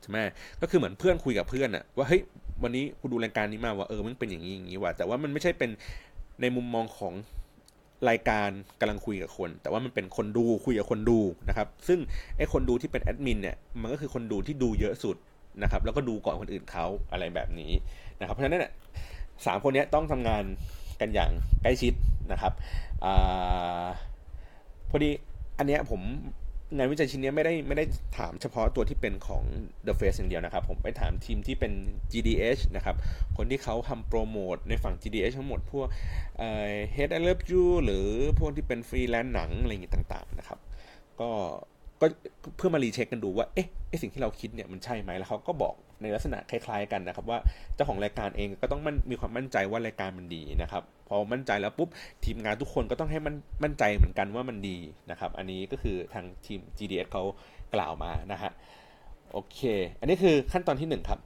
[0.00, 0.18] ใช่ไหม
[0.60, 2.22] ก็คือเหมือนเพื่อนคุยกับเพื่อนอะว่าเฮ้ย
[2.62, 5.70] วันนี้กูดูรายการนี้มาว่าเออมันเป็นอย่างนี้อย่างนี้ว่ะแต่ว่ามันไม่ใช่เป็น
[6.40, 7.14] ในมุมมองของ
[8.08, 8.48] รายการ
[8.80, 11.18] กำลังคุยกับคน แต่ว่ามันเป็นคนดูคุยกับคนดู
[11.48, 11.98] นะครับ ซึ่ง
[12.36, 15.16] ไอ้คนดูที่เป็นแอดมินเนี่ยมันก็คือคนดูที่ดูเยอะสุด
[15.62, 17.72] นะครับ แล้วก็ดูก่อนคนอื่นเขาอะไรแบบนี้
[18.20, 18.72] นะครับ เพราะฉะนั้นเนี่ย
[19.46, 20.44] สามคนนี้ต้องทำงาน
[21.00, 21.30] กันอย่าง
[21.62, 21.92] ใกล้ชิด
[22.32, 22.52] นะครับ
[23.04, 23.06] อ
[24.90, 25.10] พอดี
[25.58, 26.00] อันเนี้ยผม
[26.76, 27.84] งานวิจัยชิ้นนี้ไม่ได้ไม่ได้
[28.18, 29.42] ถามเฉพาะตัวที่เป็นของ
[29.86, 31.72] The Face อย่างเดียวนะครับ ผมไปถามทีมที่เป็น
[32.12, 32.96] GDH นะครับ
[33.36, 35.88] คนที่เขาทำโปรโมทในฝั่ง GDH ทั้งหมดพวก
[36.38, 38.06] เอ่อ Head I Love You หรือ
[38.38, 40.58] พวกที่เป็นฟรีแลนซ์หนังอะไรอย่างงี้ต่าง ๆ นะครับ
[41.20, 41.30] ก็
[42.00, 42.06] ก็
[42.56, 43.68] เพื่อมา recheck กันดูว่าเอ๊ะ
[44.02, 47.38] สิ่งที่เราคิดเนี่ยมันใช่ไหมแล้วเขาก็บอกในลักษณะคล้ายๆกันนะครับว่า
[47.74, 51.88] เจ้าของรายการเองก็ต้องมันมีความมั่นใจว่ารายการมันดีนะครับพอมั่นใจแล้วปุ๊บ
[52.24, 54.78] ทีมงานทุกคนก็ต้องให้มันมั่นใจเหมือนกันว่ามันดี
[55.10, 57.22] นะครับอันนี้ก็คือทางทีม GDS เขา
[57.74, 58.50] กล่าวมานะฮะ
[59.32, 59.60] โอเค
[60.00, 61.20] อันนี้คือขั้นตอนที่ 1 ครับ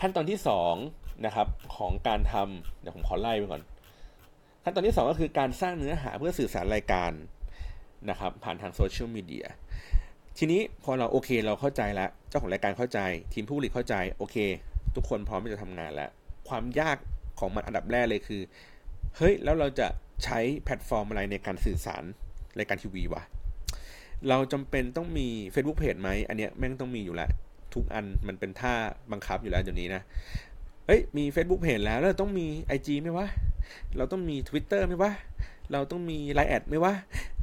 [0.00, 0.38] ขั้นตอนที่
[0.80, 3.62] 2นะครับของการทำเดี๋ยวผมขอไล่ไปก่อน
[4.64, 7.12] ขั้นตอนที่ 2 ก็คือการสร้างเนื้อหาเพื่อสื่อสารรายการ
[8.10, 9.46] นะครับผ่านทางโซเชียลมีเดีย
[10.38, 12.98] ทีนี้พอเราโอเคเราเข้าใจแล้วเจ้าของรายการเข้าใจ
[13.32, 14.36] ทีมผู้ผลิตเข้าใจโอเค
[14.94, 16.10] ทุกคนพร้อมที่จะทำงานแล้ว
[16.48, 16.96] ความยาก
[17.38, 18.42] ของมันอันดับแรกเลยคือ
[19.16, 19.88] เฮ้ยแล้วเราจะ
[20.24, 22.02] ใช้แพลตฟอร์มอะไรในการสื่อสาร
[22.58, 23.22] รายการทีวีวะ
[24.28, 27.30] เราจำเป็นต้องมี Facebook Page ไหมอันเนี้ยแม่งต้องมีอยู่แล้ว
[27.74, 28.74] ทุกอันมันเป็นท่า
[29.12, 30.02] บังคับอยู่แล้วเดี๋ยวนี้นะ
[30.86, 33.26] เฮ้ยมี Facebook Page แล้วแล้วต้องมี IG ไหมวะ
[33.96, 35.12] เราต้องมี Twitter ไหมวะ
[35.72, 36.94] เราต้องมี LINE@ไหมวะ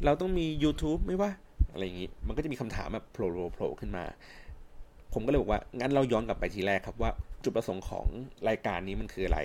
[0.05, 1.31] เราต้องมี YouTube ไหมวะ
[1.71, 4.05] อะไรอย่างนี้ มันก็จะมีคำถามแบบโผล่โผล่ขึ้นมา
[5.13, 7.11] ผมก็เลยบอกว่า งั้นเราย้อนกลับไปทีแรกครับว่า
[7.43, 8.07] จุดประสงค์ของ
[8.49, 9.39] รายการนี้มันคืออะไร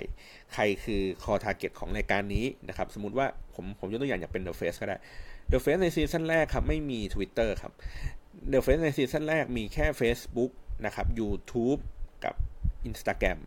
[0.53, 4.97] ใครคือ core target ของรายการนี้นะครับ สมมติว่าผมผมยกตัวอย่างอย่างเป็น The Face ก็ได้
[5.51, 7.71] The Face ในซีซั่นแรกครับ ไม่มี Twitter ครับ
[8.51, 10.51] The Face ในซีซั่นแรกมีแค่ Facebook
[10.85, 11.79] นะครับ YouTube
[12.23, 12.35] กับ
[12.89, 13.39] Instagram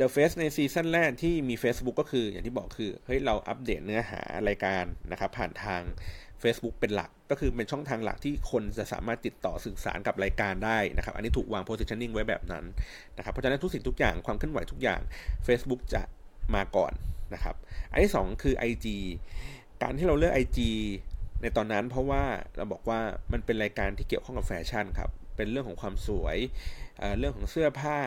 [0.00, 5.82] The Face ในซีซั่นแรกที่มี Facebook ก็คืออย่างที่บอกคือเฮ้ยเราอัปเดตเนื้อหารายการนะครับผ่านทาง
[6.42, 12.64] Facebook เป็นหลักก็คือเป็นช่องทางหลักที่คนจะสามารถติดต่อสื่อสารกับรายการได้นะครับ อันนี้ถูกวาง positioning ไว้แบบนั้น
[13.16, 15.00] นะครับเพราะฉะนั้นทุกสิ่งทุกอย่างความเคลื่อนไหวทุกอย่าง
[15.46, 16.02] Facebook จะ
[16.54, 16.92] มาก่อน
[17.34, 17.56] นะครับ
[17.92, 18.86] อันที่ 2 คือ IG
[19.82, 20.58] การที่เราเลือก IG
[21.42, 22.22] ในตอนนั้นเพราะว่า
[22.56, 23.00] เราบอกว่า
[23.32, 26.36] มันเป็นรายการที่เกี่ยวข้องกับแฟชั่นครับเป็นเรื่องของความสวย
[27.18, 27.98] เรื่องของเสื้อผ้า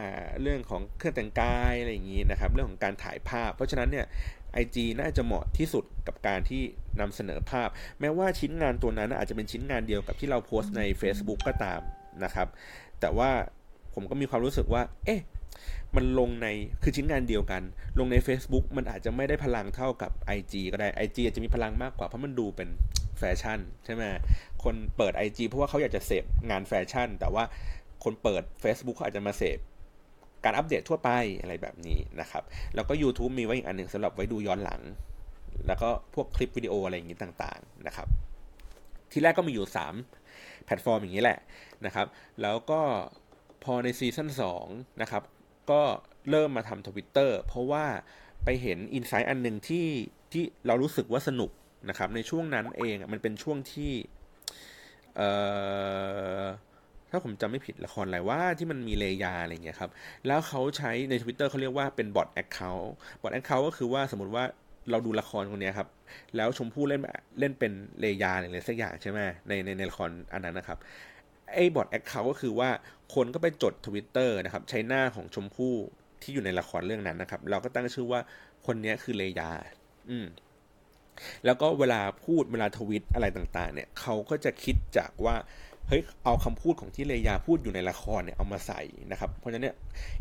[0.42, 4.06] เรื่องของเครื่องแต่งกายอะไรอย่างนี้นะครับ เรื่องของการถ่ายภาพ เพราะฉะนั้นเนี่ย
[4.64, 6.62] IG น่าจะเหมาะที่สุดกับการที่
[7.00, 11.82] นำเสนอภาพ แม้ว่าชิ้นงานตัวนั้นอาจจะเป็นชิ้นงานเดียวกับที่เราโพสต์ใน Facebook ก็ตาม
[12.24, 12.48] นะครับ
[13.00, 13.30] แต่ว่า
[13.94, 15.22] ผมก็มีความรู้สึกว่า เอ๊ะ
[15.96, 16.48] มันลงใน
[16.84, 17.62] คือชิ้นงานเดียวกัน
[18.00, 22.70] ลงใน Facebook มันอาจจะไม่ได้พลังเท่ากับ IG ก็ได้ IG อาจจะมีพลังมากกว่าเพราะมันดูเป็น
[23.20, 24.04] แฟชั่นใช่ไหม
[24.64, 27.44] คนเปิด IG เพราะว่าเขาอยากจะเสพงานแฟชั่น แต่ว่า
[28.06, 29.60] คนเปิด Facebook เขาอาจจะมาเสพ
[30.44, 31.10] การอัปเดตทั่วไป
[31.42, 32.44] อะไรแบบนี้นะครับ
[32.76, 34.82] แล้วก็ YouTube มีไว้อีกอันหนึ่งสำหรับไว้ดูย้อนหลัง
[35.68, 38.08] แล้วก็พวกคลิปวิดีโออะไรอย่างนี้ต่างๆนะครับ
[39.12, 39.68] ที่แรกก็มีอยู่
[40.16, 41.40] 3 แพลตฟอร์มอย่างนี้แหละ
[41.86, 42.08] นะครับ
[42.42, 42.82] แล้วก็
[43.64, 44.30] พอในซีซั่น
[44.66, 45.24] 2นะครับ
[45.72, 45.82] ก็
[46.30, 47.86] เริ่มมาทำทวิตเตอร์เพราะว่า
[48.44, 49.88] ไปเห็น insight อันหนึ่งที่
[50.32, 51.52] ที่เรารู้สึกว่าสนุก
[51.90, 53.92] นะครับ ในช่วงนั้นเองมันเป็นช่วงที่
[55.16, 55.30] เอ่
[56.42, 56.44] อ
[57.16, 59.92] ถ้าผมจำไม่ผิดละครอะไรว่าที่มันมีเรยาอะไรเงี้ยครับ
[60.28, 64.44] แล้วเขาใช้ใน Twitter เขาเรียกว่าเป็น bot account bot account ก็คือว่าสมมติว่า
[64.92, 65.88] เราดูละครคนนี้ครับ
[66.36, 67.02] แล้วชมพู่เล่น
[67.40, 70.78] เล่นเป็นเรยาอะไรสักอย่างใช่ไหมในในในละครอันนั้นนะครับ
[71.54, 72.70] ไอ้ bot account ก็คือว่า
[73.16, 75.74] คนก็ไปจด Twitter นะครับ ใช้หน้าของชมพู่
[76.22, 78.20] ที่อยู่ในละครเรื่องนั้นนะครับ เราก็ตั้งชื่อว่า
[78.66, 79.52] คนนี้คือเรยา
[80.10, 80.26] อืม
[81.46, 85.36] แล้วก็เวลาพูดเวลาทวิตอะไรต่างๆ เนี่ยเขาก็จะคิดจากว่า
[85.90, 89.76] เฮ้ยเอาคำพูดของที่เรยาพูดอยู่ในละครเนี่ยเอามาใส่นะครับ เพราะฉะนั้นเนี่ย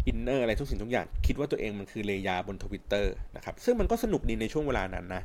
[0.07, 5.22] inner อะไรทุกสิ่งทุกอย่าง คิดว่าตัวเองมันคือเรยาบนทวิตเตอร์นะครับซึ่งมันก็สนุกดีในช่วงเวลานั้นนะ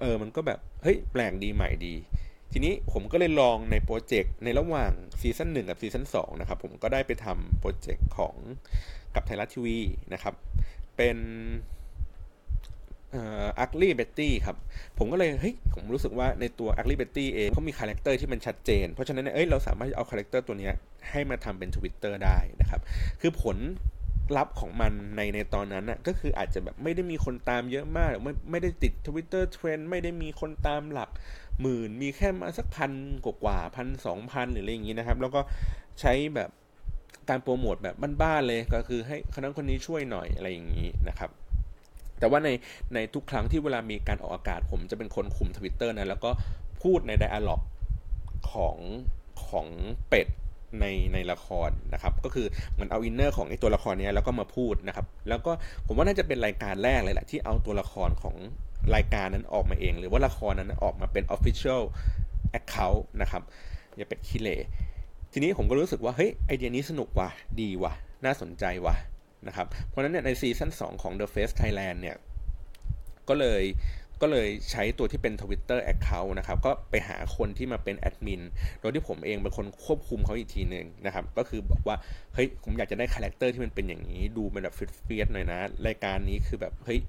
[0.00, 1.94] เออมันก็แบบเฮ้ยแปลกดีใหม่ดี
[2.52, 8.34] ทีนี้ผมก็เลยลองในโปรเจกต์ในระหว่างซีซั่นหนึ่งกับซีซั่นสองนะครับผมก็ได้ไปทำโปรเจกต์ของ
[9.14, 9.78] กับไทยรัฐทีวี
[10.12, 10.34] นะครับ
[10.96, 11.16] เป็น
[13.60, 14.56] Ugly Betty ครับ
[14.98, 20.70] ผมก็เลยเฮ้ยผมรู้สึกว่าในตัว Ugly Betty เองเขามีคาแรคเตอร์ที่มันชัดเจน เพราะฉะนั้นเอ้ยเราสามารถเอาคาแรคเตอร์ตัวนี้
[21.10, 22.80] ให้มาทำเป็นทวิตเตอร์ได้นะครับ
[23.20, 23.58] คือผล
[24.36, 31.10] ลัพธ์ของมันในในตอนนั้นน่ะก็คืออาจจะแบบไม่ได้มีคนตามเยอะมาก ไม่ไม่ได้ติดทวิตเตอร์เทรนไม่ได้มีคนตามหลัก
[31.60, 32.92] หมื่น มีแค่มาสักพัน
[33.24, 35.40] กว่าพันสองพันหรืออะไรอย่างนี้นะครับ แล้วก็
[36.00, 36.50] ใช้แบบ
[37.28, 41.30] การโปรโมทแบบบ้านๆเลยก็คือให้คนนั้นคนนี้ช่วยหน่อยอะไรอย่างนี้นะครับ
[42.22, 42.50] แต่ว่าใน
[42.94, 46.30] ในทุกครั้งที่เวลามีการออกอากาศ ผมจะเป็นคนคุมทวิตเตอร์นะ แล้วก็
[46.82, 47.62] พูดใน dialogue
[48.52, 48.76] ของ
[49.48, 49.66] ของ
[50.08, 50.28] เป็ด
[50.80, 55.52] ในในละครนะครับก็คือเหมือนเอา inner ของไอตัวละครนี้แล้วก็มาพูดนะครับ แล้วก็
[55.86, 58.36] ผมว่าน่าจะเป็นรายการแรกเลยแหละที่เอาตัวละครของ
[58.94, 61.82] รายการนั้นออกมาเอง หรือว่าละครนั้นออกมาเป็น Official
[62.58, 63.42] Account นะครับ
[63.96, 64.48] อย่างเป็นคิเล
[65.32, 67.28] ทีนี้ผมก็รู้สึกว่าเฮ้ยไอเดียนี้สนุกว่ะ
[67.60, 67.92] ดีว่ะ
[68.24, 68.94] น่าสนใจว่ะ
[69.46, 72.16] นะครับ เพราะนั้นเนี่ยในซีซั่น2ของ The Face Thailand เนี่ย
[73.28, 73.64] ก็เลย
[74.22, 78.42] ก็เลยใช้ตัวที่เป็น Twitter Account นะครับ ก็ไปหาคนที่มาเป็นแอดมิน
[78.80, 81.96] โดยที่ผมเองเป็นคนควบคุมเขาอีกทีหนึ่งนะครับ ก็คือบอกว่า
[82.34, 87.00] เฮ้ย ผมอยากจะได้คาแรคเตอร์ที่มันเป็นอย่างนี้ ดูมันแบบฟิต fierce หน่อยนะ รายการนี้คือแบบ เฮ้ย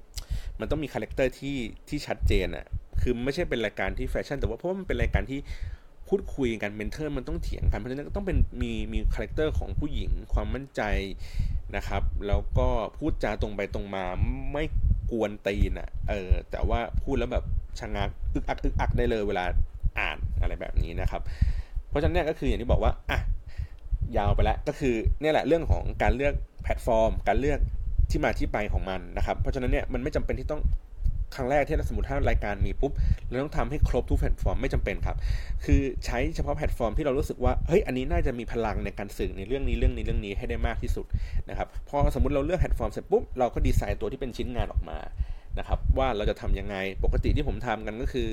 [0.60, 1.58] มันต้องมีคาแรคเตอร์ที่
[1.90, 2.66] ที่ชัดเจนอะ
[3.02, 5.40] คือไม่ใช่เป็นรายการที่แฟชั่น แต่ว่าเพราะมันเป็นรายการที่
[6.10, 10.82] พูดคุยกัน mentor มันต้องเถียงกันเพราะฉะนั้นก็ต้องเป็นมีมีคาแรคเตอร์ของผู้หญิงความมั่นใจ
[11.76, 14.04] นะครับ แล้วก็พูดจาตรงไปตรงมา
[14.52, 14.64] ไม่
[15.12, 17.46] กวนตีนอะ่ะเออแต่ว่าพูดแล้วแบบ
[17.80, 19.46] ชะงักอึกอักอึกอักได้เลยเวลา
[20.00, 21.22] อ่านอะไรแบบนี้นะครับ
[21.90, 23.20] เพราะฉะนั้นเนี่ยก็คืออย่างที่บอกว่าอะ
[24.18, 26.34] ยาวไปแล้วก็คือเนี่ยแหละเรื่องของการเลือก
[26.64, 27.60] แพลตฟอร์ม การเลือก
[28.10, 30.62] ที่มาที่ไปของมันนะครับ เพราะฉะนั้นเนี่ยมันไม่จำเป็นที่ต้อง
[31.36, 32.92] ครั้งแรกที่สมมติถ้ารายการมีปุ๊บ
[33.30, 35.18] เราต้องทำให้ครบทุกแพลตฟอร์มไม่จำเป็นครับ
[35.66, 41.06] คือใช้เฉพาะแพลตฟอร์มที่เรารู้สึกว่าเฮ้ยอันนี้น่าจะมีพลังในการสื่อในเรื่องนี้เรื่องนี้เรื่องนี้ให้ได้มากที่สุด
[41.50, 45.00] นะครับพอสมมติเราเลือกแพลตฟอร์มเสร็จปุ๊บเราก็ดีไซน์ตัวที่เป็นชิ้นงานออกมา
[45.60, 48.28] นะครับว่าเราจะทำยังไงปกติที่ผมทำกันก็คือ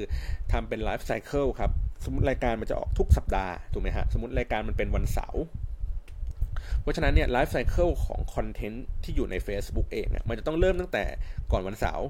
[0.53, 1.71] ทำเป็น life cycle ครับ
[2.05, 5.43] สมมติรายการมันจะออกทุกสัปดาห์ถูกไหมฮะสมมติรายการมันเป็นวันเสาร์
[6.83, 11.05] เพราะฉะนั้นเนี่ย life cycle ของคอนเทนต์ที่อยู่ใน Facebook เองเนี่ยมันจะต้องเริ่มตั้งแต่
[11.53, 12.07] ก่อนวันเสาร์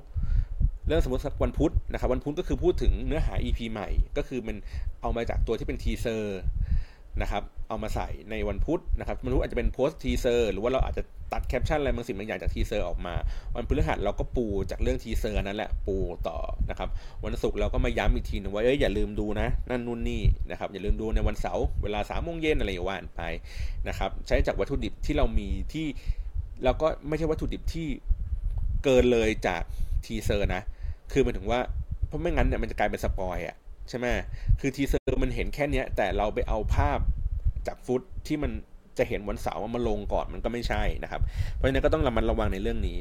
[0.90, 4.56] เรื่องสมมติวันพุธนะครับวันพุธก็คือพูดถึงเนื้อหา EP ใหม่ ก็คือมัน
[5.00, 6.40] เอามาจากตัวที่เป็น teaser
[7.22, 13.14] นะครับเอามาใส่ในวันพุธนะครับมันรู้อาจจะเป็นโพสต์ teaser หรือว่าเราอาจจะตัดแคปชั่นอะไรบางสิ่งบางอย่างจาก teaser ออกมา
[13.56, 15.96] วันพฤหัสเราก็ปูจากเรื่อง teaser นั้นแหละปู
[16.28, 16.38] ต่อ
[16.70, 16.88] นะครับ
[17.24, 23.22] วันศุกร์เราก็มาย้ำอีกทีนึงว่าเอ้ยอย่าลืมดูนะ นั่นนู่นนี่นะครับอย่าลืมดูในวันเสาร์เวลาสามโมงเย็นอะไรว่ากันไป
[23.88, 25.86] นะครับใช้จากวัตถุดิบที่เรามีที่
[26.64, 27.86] เราก็ไม่ใช่วัตถุดิบที่
[28.84, 29.62] เกินเลยจาก
[30.06, 30.62] teaser นะ
[31.12, 31.60] คือหมายถึงว่า
[32.06, 33.56] เพราะไม่งั้นเนี่ยมันจะกลายเป็น spoil อะ
[33.88, 34.06] ใช่ไหม
[34.60, 36.98] คือ teaser มันเห็นแค่เนี้ย แต่เราไปเอาภาพ
[37.66, 38.52] จากฟุตที่มัน
[38.98, 41.22] จะเห็นวันเสาร์มาลงก่อนมันก็ไม่ใช่นะครับ
[41.54, 42.98] เพราะฉะนั้นก็ต้องระมัดระวังในเรื่องนี้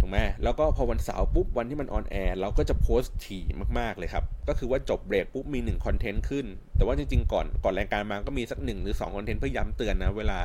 [0.00, 3.44] ถูกไหมแล้วก็พอวันเสาร์ปุ๊บวันที่มัน on air เราก็จะโพสต์ถี่
[3.78, 10.38] มากๆเลยครับ ก็คือว่าจบเบรกปุ๊บมี1คอนเทนต์ขึ้น แต่ว่าจริงๆ ก่อนก่อนรายการมาก็มีสักหนึ่งหรือ2คอนเทนต์เพื่อย้ำเตือนนะ เวลา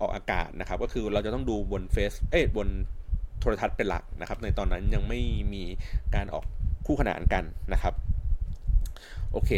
[0.00, 2.68] ออกอากาศนะครับ ก็คือเราจะต้องดูบนเฟซเอ้บน
[3.40, 5.20] โทรทัศน์เป็นหลักนะครับ ในตอนนั้นยังไม่
[5.52, 5.64] มี
[6.14, 6.44] การออก
[6.86, 7.94] คู่ขนานกันนะครับ
[9.32, 9.50] โอเค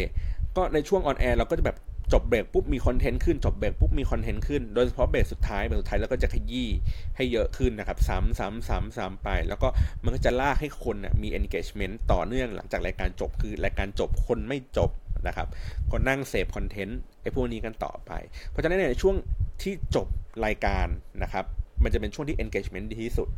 [0.55, 1.77] ก็ในช่วง on air เราก็จะแบบ
[2.13, 6.69] จบเบรกปุ๊บมีคอนเทนต์ขึ้นจบเบรกปุ๊บมีคอนเทนต์ขึ้นโดยเฉพาะเบรกสุดท้ายเบรกสุดท้ายแล้วก็จะขยี้
[7.15, 9.67] ให้เยอะขึ้นนะครับซ้ำซ้ำซ้ำซ้ำไป แล้วก็
[10.03, 14.89] มันก็จะลากให้คนนะมี engagement ต่อเนื่องหลังจากรายการจบคือรายการจบคนไม่จบ
[15.27, 15.47] นะครับ
[15.91, 18.11] ก็นั่งเสพคอนเทนต์ไอ้พวกนี้กันต่อไป
[18.49, 19.15] เพราะฉะนั้นในช่วง
[19.61, 20.07] ที่จบ
[20.45, 20.87] รายการ
[21.23, 21.45] นะครับ
[21.83, 23.29] มันจะเป็นช่วงที่ engagement ดีที่สุด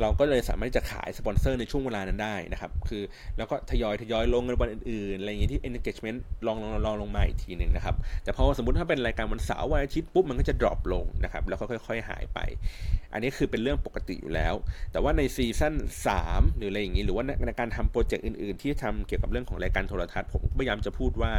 [0.00, 3.02] เราก็เลยสามารถจะขายสปอนเซอร์ในช่วงเวลานั้นได้นะครับคือ
[3.38, 12.38] แล้วก็ทยอยทยอยลงในวันอื่นๆอะไรอย่างนี้ที่ engagement ลองลองลองลงมาอีกทีหนึ่งนะครับแต่พอสมมติถ้าเป็นรายการวันเสาร์วันอาทิตย์ปุ๊บมันก็จะ drop ลงนะครับแล้วก็ค่อย ๆ หายไป
[13.12, 14.54] อันนี้คือเป็นเรื่องปกติอยู่แล้ว
[14.92, 15.74] แต่ว่าในซีซั่น
[16.16, 21.32] 3หรืออะไรอย่างนี้ หรือว่าในการทำโปรเจกต์อื่น ๆ ที่ทำเกี่ยวกับเรื่องของรายการโทรทัศน์ผมพยายามจะพูดว่า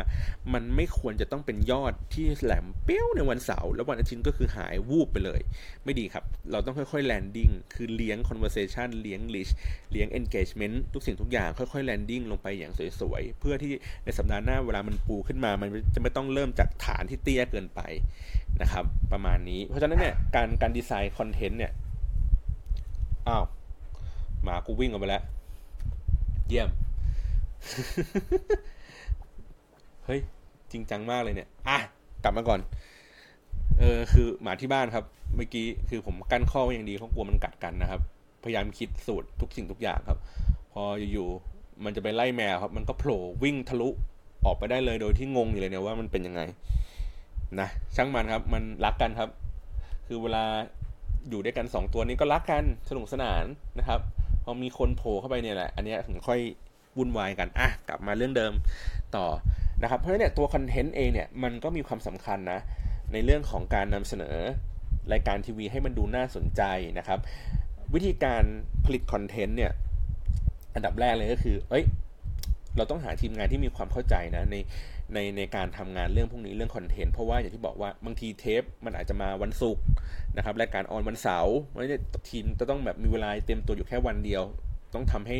[0.54, 5.42] มันไม่ควรจะต้องเป็นยอดที่แหลมเปี้ยวในวันเสาร์แล้ววันอาทิตย์ก็คือหายวูบไปเลย
[5.86, 9.54] ไม่ดีครับ เราต้องค่อยๆ landing คือเลี้ยง conversation เลี้ยง list
[9.92, 13.72] เลี้ยง engagement ทุกสิ่งทุกอย่างค่อยๆ landing ลงไปอย่างสวยๆ เพื่อที่
[14.04, 17.82] ในสัปดาห์หน้าเวลามันปูขึ้นมา มันจะไม่ต้องเริ่มจากฐานที่เตี้ยเกินไป
[18.62, 21.72] นะครับ ประมาณนี้ เพราะฉะนั้นเนี่ยการการดีไซน์คอนเทนต์เนี่ย
[23.28, 23.44] อ้าว
[24.44, 25.24] หมากูวิ่งออกไปแล้ว
[26.48, 26.70] เยี่ยม
[30.06, 30.22] เฮ้ย
[30.72, 31.78] จริงจังมากเลยเนี่ย อะ
[32.24, 32.60] กลับมาก่อน
[33.80, 38.02] เออ คือหมาที่บ้านครับ เมื่อกี้ คือผมกั้นข้อไว้อย่างดีเขากลัวมันกัดกันนะครับ
[38.44, 40.20] พยายามคิดสูตรทุกสิ่งทุกอย่างครับ
[40.74, 43.90] พออยู่ๆมันจะไปไล่แมวครับ มันก็โผล่วิ่งทะลุ
[44.46, 46.42] ออกไปได้เลยโดยที่งงอยู่เลยเนี่ยว่ามันเป็นยังไง
[47.60, 49.30] นะช่างมันครับ มันรักกันครับ
[50.08, 50.46] คือเวลา
[51.30, 53.44] อยู่ด้วยกันสองตัวนี้ก็รักกันสนุกสนาน
[53.80, 54.00] นะครับ
[54.44, 56.40] พอมีคนโผล่เข้าไปเนี่ยแหละอันนี้ถึงค่อย
[56.98, 58.54] วุ่นวายกันอะกลับมาเรื่องเดิม
[59.16, 59.26] ต่อ
[59.82, 62.60] นะครับ เพราะฉะนั้นเนี่ยตัวคอนเทนต์เองเนี่ยมันก็มีความสำคัญนะ
[63.14, 64.36] ในเรื่องของการนำเสนอ
[65.12, 66.62] รายการทีวีให้มันดูน่าสนใจ
[66.98, 67.20] นะครับ
[67.94, 68.44] วิธีการ
[68.86, 69.72] ผลิตคอนเทนต์เนี่ย
[70.76, 71.86] อันดับแรกเลยก็คือ เอ้ย
[72.78, 74.56] เราต้องหาทีมงานที่มีความเข้าใจนะใน
[75.14, 79.84] ในในการทำงานเรื่องพวกนี้เรื่องคอนเทนต์เพราะว่าอย่างที่บอกว่าบางทีเทปมันอาจจะมาวันศุกร์
[80.38, 81.98] นะครับรายการออนวันเสาร์ไม่ได้
[82.30, 84.44] ทีมจะต้องแบบมีเวลาเตรียมตัวอยู่แค่วันเดียว
[84.94, 85.38] ต้องทำให้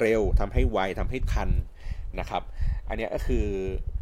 [0.00, 1.50] เร็วทำให้ไวทำให้ทัน
[2.20, 2.42] นะครับ
[2.88, 3.46] อันนี้ก็คือ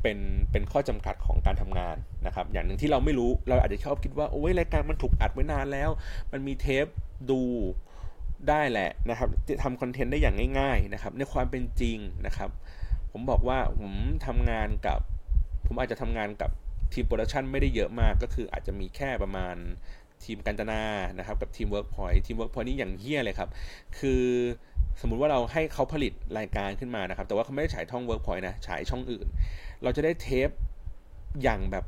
[0.02, 0.18] เป็น
[0.50, 5.90] เป็นข้อจำกัดของการทำงานนะครับ อย่างหนึ่งที่เราไม่รู้เราอาจจะชอบคิดว่าโอ้ยรายการมันถูกอัดไว้นานแล้ว
[6.32, 6.86] มันมีเทป
[7.30, 7.40] ดู
[8.48, 9.28] ได้แหละนะครับ
[9.62, 12.50] ทำคอนเทนต์ได้อย่างง่ายๆนะครับในความเป็นจริงนะครับ
[13.12, 13.92] ผมบอกว่าผม
[14.26, 14.98] ทำงานกับ
[15.66, 16.50] ผมอาจจะทำงานกับ
[16.92, 19.56] ทีม production ไม่ได้เยอะมากก็คืออาจจะมีแค่ประมาณ
[20.24, 20.82] ทีมกันตนา
[21.18, 23.48] นะครับกับทีมเวิร์คพอยท์ทีมเวิร์คพอยท์นี่อย่างเฮี้ยเลยครับ
[23.98, 24.24] คือ
[25.00, 29.26] สมมุติว่าเราให้เขาผลิตรายการขึ้นมานะครับ แต่ว่าเขาไม่ได้ฉายช่องเวิร์คพอยท์นะฉายช่องอื่น
[29.82, 30.50] เราจะได้เทป
[31.42, 31.84] อย่างแบบ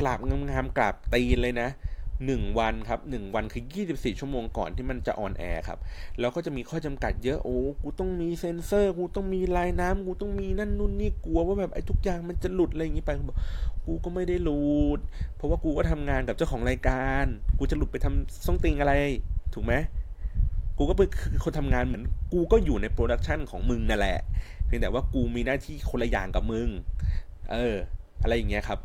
[0.00, 1.68] กราบงามๆกราบตีนเลยนะ
[2.26, 5.78] หนึ่งวันครับหนึ่งวันคือยี่สิบสี่ชั่วโมงก่อนที่มันจะ on air ครับ
[6.20, 13.38] แล้วก็จะมีข้อจำกัดเยอะโอ้กูต้องมีเซ็นเซอร์ กูต้องมีลายน้ำกูต้องมีนั่นนู่นนี่กลัวว่าแบบไอ้ทุกอย่างมันจะหลุดอะไรอย่างนี้ไปกูบอก
[13.86, 15.00] กูก็ไม่ได้หลุด
[15.36, 17.26] เพราะว่ากูก็ทำงานกับเจ้าของรายการ
[17.58, 18.92] กูจะหลุดไปทำส้นตีนอะไร
[19.54, 19.74] ถูกไหม
[20.78, 21.08] กูก็เป็น
[21.44, 22.02] คนทำงานเหมือน
[22.32, 24.18] กูก็อยู่ใน production ของมึงนั่นแหละ
[24.66, 26.68] เพียงแต่ว่ากูมีหน้าที่คนละอย่างกับมึง
[27.52, 27.76] เออ
[28.22, 28.78] อะไรอย่างเงี้ยครับ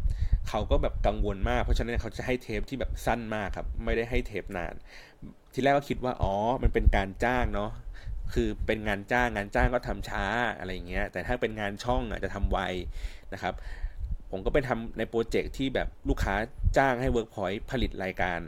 [0.50, 4.74] เขาก็แบบกังวลมาก เพราะฉะนั้นเขาจะให้เทปที่แบบสั้นมากครับ ไม่ได้ให้เทปนาน
[5.54, 7.72] ทีแรกก็คิดว่าอ๋อมันเป็นการจ้างเนาะ
[8.34, 10.26] คือเป็นงานจ้างงานจ้างก็ทำช้า
[10.60, 12.60] อะไรเงี้ย แต่ถ้าเป็นงานช่องอะจะทำไว
[13.34, 13.54] นะครับ
[14.32, 16.36] ผมก็ไปทำในโปรเจกต์ที่แบบลูกค้า
[16.78, 18.40] จ้างให้ Workpoint ผลิตรายการ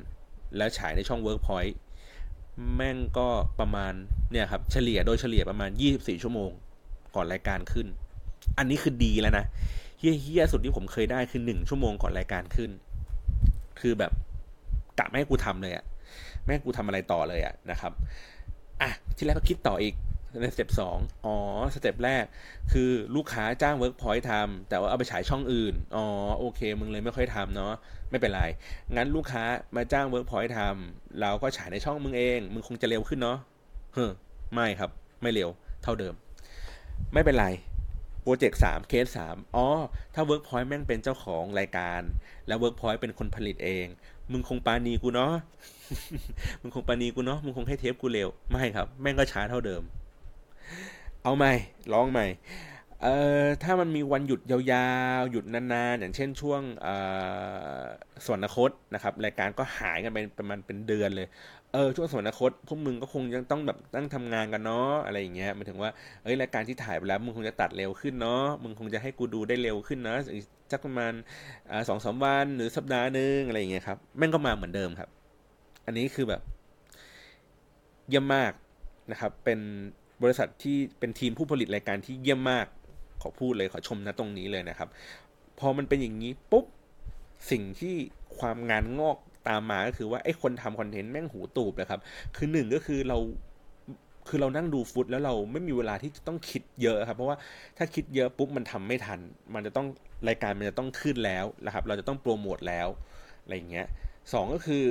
[0.57, 1.73] แล้วฉายในช่อง Workpoint
[2.75, 3.27] แม่งก็
[3.59, 3.93] ประมาณ
[4.31, 6.51] เนี่ยครับเฉลี่ยโดยเฉลี่ยประมาณ 24 ชั่วโมง
[7.15, 7.87] ก่อนรายการขึ้น
[8.57, 9.45] อันนี้คือดีแล้วนะ
[9.99, 12.71] เหี้ยสุดที่ผมเคยได้คือหนึ่งชั่วโมงก่อนรายการขึ้น
[13.79, 14.11] คือแบบ
[14.99, 15.85] กะไม่ให้กูทำเลยอะ
[16.43, 17.91] ไม่ให้กูทำอะไรต่อเลยอะนะครับ
[18.81, 19.95] อะที่แรกก็คิดต่ออีก
[20.41, 21.35] ใน step สองอ๋อ
[21.75, 22.25] สเต็ปแรก
[22.71, 26.05] คือลูกค้าจ้างเวิร์กพอยท์ทำแต่ว่าเอาไปฉายช่องอื่น อ๋อ
[26.39, 27.73] โอเค มึงเลยไม่ค่อยทำเนาะ
[28.09, 28.43] ไม่เป็นไร
[28.95, 29.43] งั้นลูกค้า
[29.75, 33.37] มาจ้างเวิร์กพอยท์ทำเราก็ฉายในช่องมึงเอง มึงคงจะเร็วขึ้นเนาะ
[33.93, 34.05] เฮ้
[34.53, 34.89] ไม่ครับ
[35.21, 35.49] ไม่เร็ว
[35.83, 36.13] เท่าเดิม
[37.13, 37.45] ไม่เป็นไร
[38.27, 39.67] project สามเคสสามอ๋อ
[40.13, 42.01] ถ้า Workpoint แม่งเป็นเจ้าของรายการ
[42.47, 43.85] แล้ว Workpoint เป็นคนผลิตเอง
[44.31, 45.33] มึงคงปรานีกูเนาะ
[46.61, 49.83] มึงคงปรานีกูเนาะ มึงคงให้เทปกูเร็ว ไม่ครับ แม่งก็ช้าเท่าเดิม
[51.23, 51.53] เอาใหม่
[51.93, 52.25] ร้องใหม่
[53.01, 54.59] เอ่อ ถ้ามันมีวันหยุดยา
[55.19, 56.61] วๆ หยุดนานๆ อย่างเช่นช่วง
[58.25, 61.27] สวรรคตนะครับ รายการก็หายกันไปประมาณเป็นเดือนเลย
[61.75, 65.89] เออช่วงสวรรคตพวกมึงก็คงยังต้องแบบตั้งทำงานกันเนาะอะไรอย่างเงี้ยมันถึงว่า
[66.23, 70.15] เอ้ยรายการที่ถ่ายไปแล้วมึงคงจะตัดเร็วขึ้นเนาะมึงคงจะให้กูดูได้เร็วขึ้นนะ
[70.71, 71.13] สักประมาณ
[71.89, 75.09] สองสามวันหรือสัปดาห์หนึ่งอะไรอย่างเงี้ยครับแม่งก็มาเหมือนเดิมครับ
[75.85, 76.41] อันนี้คือแบบ
[78.09, 78.51] เยี่ยมมาก
[79.11, 79.59] นะครับ เป็น
[80.23, 82.65] บริษัทที่เป็นทีมผู้ผลิตรายการที่เยี่ยมมาก
[83.21, 84.89] ขอพูดเลยขอชมนะตรงนี้เลยนะครับ
[85.59, 86.65] พอมันเป็นอย่างนี้ปุ๊บ
[87.51, 87.95] สิ่งที่
[88.39, 89.17] ความงานงอก
[89.49, 92.01] ตามมาก็คือว่าไอ้คนทำคอนเทนต์แม่งหูตูบเลยครับ
[92.35, 93.17] คือหนึ่งก็คือเรา
[94.29, 97.37] คือเรานั่งดูฟุตแล้วเราไม่มีเวลาที่ต้องคิดเยอะครับเพราะว่า
[97.77, 99.19] ถ้าคิดเยอะปุ๊บมันทำไม่ทัน
[99.53, 99.87] มันจะต้อง
[100.27, 102.87] รายการมันจะต้องขึ้นแล้วนะครับ เราจะต้องโปรโมทแล้ว
[103.43, 103.87] อะไรอย่างเงี้ย
[104.33, 104.83] สองก็คือ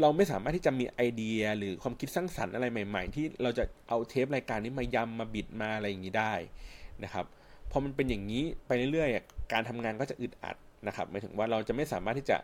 [0.00, 6.34] เราไม่สามารถที่จะมีไอเดียหรือความคิดสร้างสรรค์อะไรใหม่ ๆ ที่เราจะเอาเทปรายการนี้มายำมาบิดมาอะไรอย่างนี้ได้
[7.04, 7.24] นะครับ
[7.70, 12.36] พอมันเป็นอย่างนี้ไปเรื่อยๆการทำงานก็จะอึดอัดนะครับหมายถึงว่าเราจะไม่สามารถที่จะ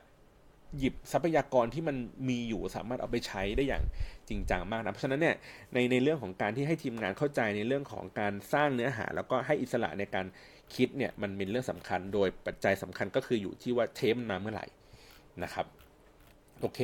[0.79, 1.97] หยิบทรัพยากรที่มัน
[2.29, 3.85] มีอยู่สามารถเอาไปใช้ได้อย่าง
[4.29, 5.37] จริงจังมากนะเพราะฉะนั้นเนี่ย
[5.75, 10.27] ในในเรื่องของการที่ให้ทีมงานเข้าใจในเรื่องของการสร้างเนื้อหา แล้วก็ให้อิสระในการ
[10.75, 14.67] คิดเนี่ยมันเป็นเรื่องสำคัญ โดยปัจจัยสำคัญก็คืออยู่ที่ว่าเทปมาเมื่อไหร่
[15.43, 15.67] นะครับ
[16.61, 16.81] โอเค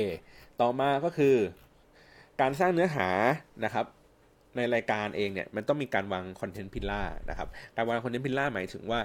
[0.61, 1.37] ต่อมาก็คือ
[2.41, 3.09] การสร้างเนื้อหา
[3.65, 3.87] นะครับ
[4.57, 9.01] ในรายการเองเนี่ยมันต้องมีการวาง content pillar นะครับการวาง content pillar หมายถึงว่า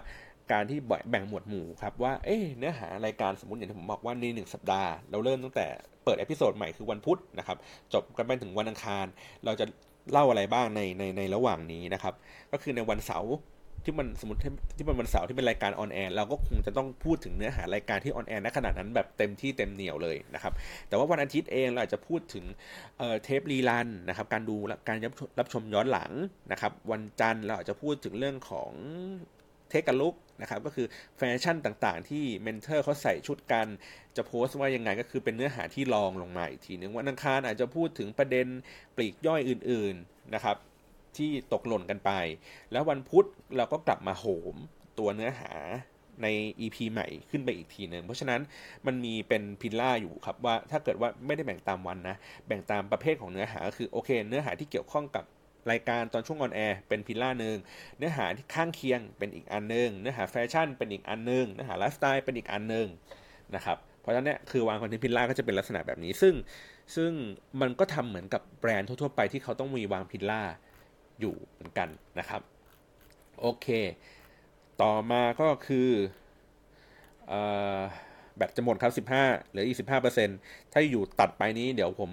[0.51, 5.67] การที่แบ่งหมวดหมู่ครับว่าเอ๊เนื้อหารายการสมมติอย่างที่ผมบอกว่าในหนึ่งสัปดาห์ เราเริ่มตั้งแต่
[6.06, 7.58] เปิด episode ใหม่คือวันพุธนะครับ
[7.93, 9.06] จบกันไปถึงวันอังคาร
[9.45, 9.65] เราจะ
[10.12, 12.13] เล่าอะไรบ้างในในในระหว่างนี้นะครับ
[12.51, 13.34] ก็คือในวันเสาร์
[13.86, 14.39] ที่มันสมมติ
[14.77, 20.54] ที่เป็นวันเสาร์ที่เป็นรายการ on air เราก็คงจะต้องพูดถึงเนื้อหารายการที่ on air ในขนาดนั้นแบบเต็มที่เต็มเหนียวเลยนะครับ
[20.88, 22.45] แต่ว่าวันอาทิตย์เองเราอาจจะพูดถึง
[23.23, 24.56] เทป rerun นะครับการดู
[24.88, 24.97] การ
[25.39, 26.12] รับชมย้อนหลัง
[26.51, 28.71] นะครับวันจันทร์เราอาจจะพูดถึงเรื่องของ
[29.69, 33.67] take a look นะครับก็คือแฟชั่นต่างๆ ที่ mentor เขาใส่ชุดกัน
[34.15, 38.47] จะโพสต์ว่ายังไงก็คือเป็นเนื้อหาที่รองลงมาอีกทีนึงวันอังคารอาจจะพูดถึงประเด็น
[38.95, 40.58] ปลีกย่อยอื่นๆนะครับ
[41.17, 42.12] ที่ตกหล่นกันไป
[42.71, 43.25] แล้ววันพุธ
[43.58, 44.56] เราก็กลับมาโหม
[44.99, 45.51] ตัวเนื้อหา
[46.23, 46.27] ใน
[46.60, 48.41] EP ใหม่ขึ้นไปอีกทีหนึ่งเพราะฉะนั้น
[48.86, 52.15] มันมีเป็น pillar อยู่ครับว่าถ้าเกิดว่าไม่ได้แบ่งตามวันนะ
[52.47, 55.25] แบ่งตามประเภทของเนื้อหาก็คือโอเค เนื้อหาที่เกี่ยวข้องกับ
[55.71, 57.58] รายการตอนช่วง on air เป็น pillar หนึ่ง
[57.97, 62.88] เนื้อหาที่ข้างเคียงเป็นอีกอันหนึ่งเนื้อหาแฟชั่นเป็นอีกอันหนึ่งเนื้อหาไลฟ์สไตล์เป็นอีกอันหนึ่ง
[63.56, 66.34] นะครับเพราะฉะนั้นเนี่ยคือวาง content pillar ก็จะเป็นลักษณะแบบนี้ ซึ่ง
[66.95, 67.12] ซึ่ง
[67.62, 70.41] มันก็ทำเหมือนกับแบรนด์ทั่วๆไปที่เขาต้องมีวางพิล่า
[71.19, 72.41] อยู่เหมือนกันนะครับ
[73.39, 73.67] โอเค
[74.82, 75.89] ต่อมาก็คือ
[78.36, 79.78] แบตจะหมดครับ 15 เหลืออีก
[80.26, 82.10] 15%ถ้าอยู่ตัดไปนี้เดี๋ยวผม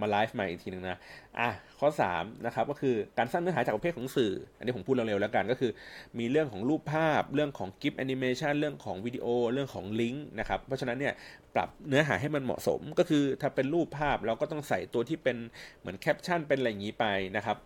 [0.00, 0.98] มาไลฟ์ใหม่อีกทีหนึ่งนะ
[1.38, 5.70] อะ ข้อ3นะครับก็คือการสร้างเนื้อหาจากประเภทของสื่อ อันนี้ผมพูดเร็วๆแล้วกันก็คือ
[6.18, 11.14] มีเรื่องของรูปภาพ เรื่องของกิฟต์แอนิเมชันเรื่องของวิดีโอ เรื่องของลิงก์นะครับ เพราะฉะนั้นเนี่ย
[11.54, 15.36] ปรับเนื้อหาให้มันเหมาะสม ก็คือถ้าเป็นรูปภาพเราก็ต้องใส่ตัวที่เป็น
[15.80, 17.04] เหมือนแคปชั่นเป็นอะไรอย่างนี้ไป
[17.36, 17.56] นะครับ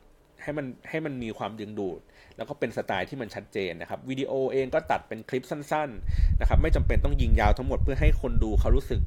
[0.43, 2.01] ให้มันให้มันมีความดึงดูด
[2.37, 9.01] แล้วก็เป็นสไตล์ที่มันชัดเจนนะครับวิดีโอเองก็ตัดเป็นคลิปสั้น ๆ นะครับ ไม่จำเป็นต้องยิงยาวทั้งหมดเพื่อให้คนดูเขารู้สึก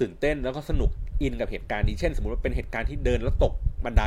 [0.00, 0.90] ตื่นเต้นแล้วก็สนุก
[1.22, 4.04] อินกับเหตุการณ์นี้เช่น สมมติว่าเป็นเหตุการณ์ที่เดินแล้วตกบันได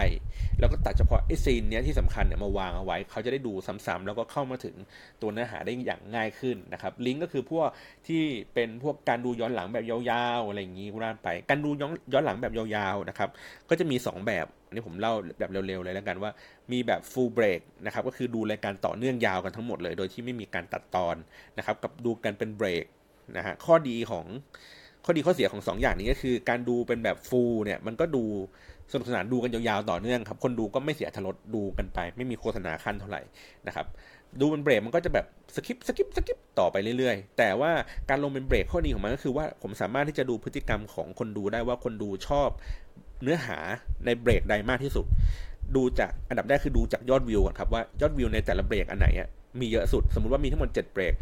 [0.60, 3.54] แล้วก็ตัดเฉพาะไอ้ซีนเนี้ยที่สำคัญเนี่ยมาวางเอาไว้ เขาจะได้ดู
[3.86, 4.76] ซ้ำๆแล้วก็เข้ามาถึง
[5.22, 7.68] ตัวเนื้อหาได้อย่างง่ายขึ้นนะครับลิงก์ก็คือพวก
[8.08, 9.98] ที่เป็นพวกการดูย้อนหลังแบบยา
[10.40, 13.30] วๆอะไรอย่างงี้กุ่านไป การดูย้อนย้อนหลังแบบยาวๆนะครับ
[13.70, 16.32] ก็จะมี 2 แบบอันนี้ผมเล่าแบบเร็วๆเลยแล้วกันว่า
[16.72, 21.16] มีแบบ full break นะครับก็คือดูรายการต่อเนื่องยาวกันทั้งหมดเลย โดยที่ไม่มีการตัดตอน
[21.58, 22.86] นะครับกับดูกันเป็นเบรก
[23.38, 24.26] นะฮะข้อดีของ
[25.08, 28.24] ข้อดีข้อเสียของ2ออย่างนี้ก็คือ การดูเป็นแบบฟูลเนี่ยมันก็ดู
[28.92, 33.22] สนุกสนานดูกันยาวๆต่อเนื่องครับคนดูก็ไม่เสียอรรถรสดูกันไป ไม่มีโฆษณาคั่นเท่าไหร่
[33.68, 33.86] นะครับ
[34.40, 37.72] ดูเป็นเบรกมันก็จะแบบ skip skip skip ต่อไปเรื่อยๆ แต่ว่า
[38.10, 42.50] การลงเป็นเบรกข้อดีของมันก็คือว่าผมสามารถที่จะดูพฤติกรรมของคนดูได้ว่าคนดูชอบ
[43.24, 43.58] เนื้อหา
[44.06, 45.06] ในเบรกใดมากที่สุด
[45.76, 49.08] ดูจากอันดับแรกคือดูจากยอดวิวก่อนครับว่ายอดวิวในแต่ละเบรกอันไหน
[49.60, 51.14] มีเยอะสุด สมมติว่ามีทั้งหมด7เบรก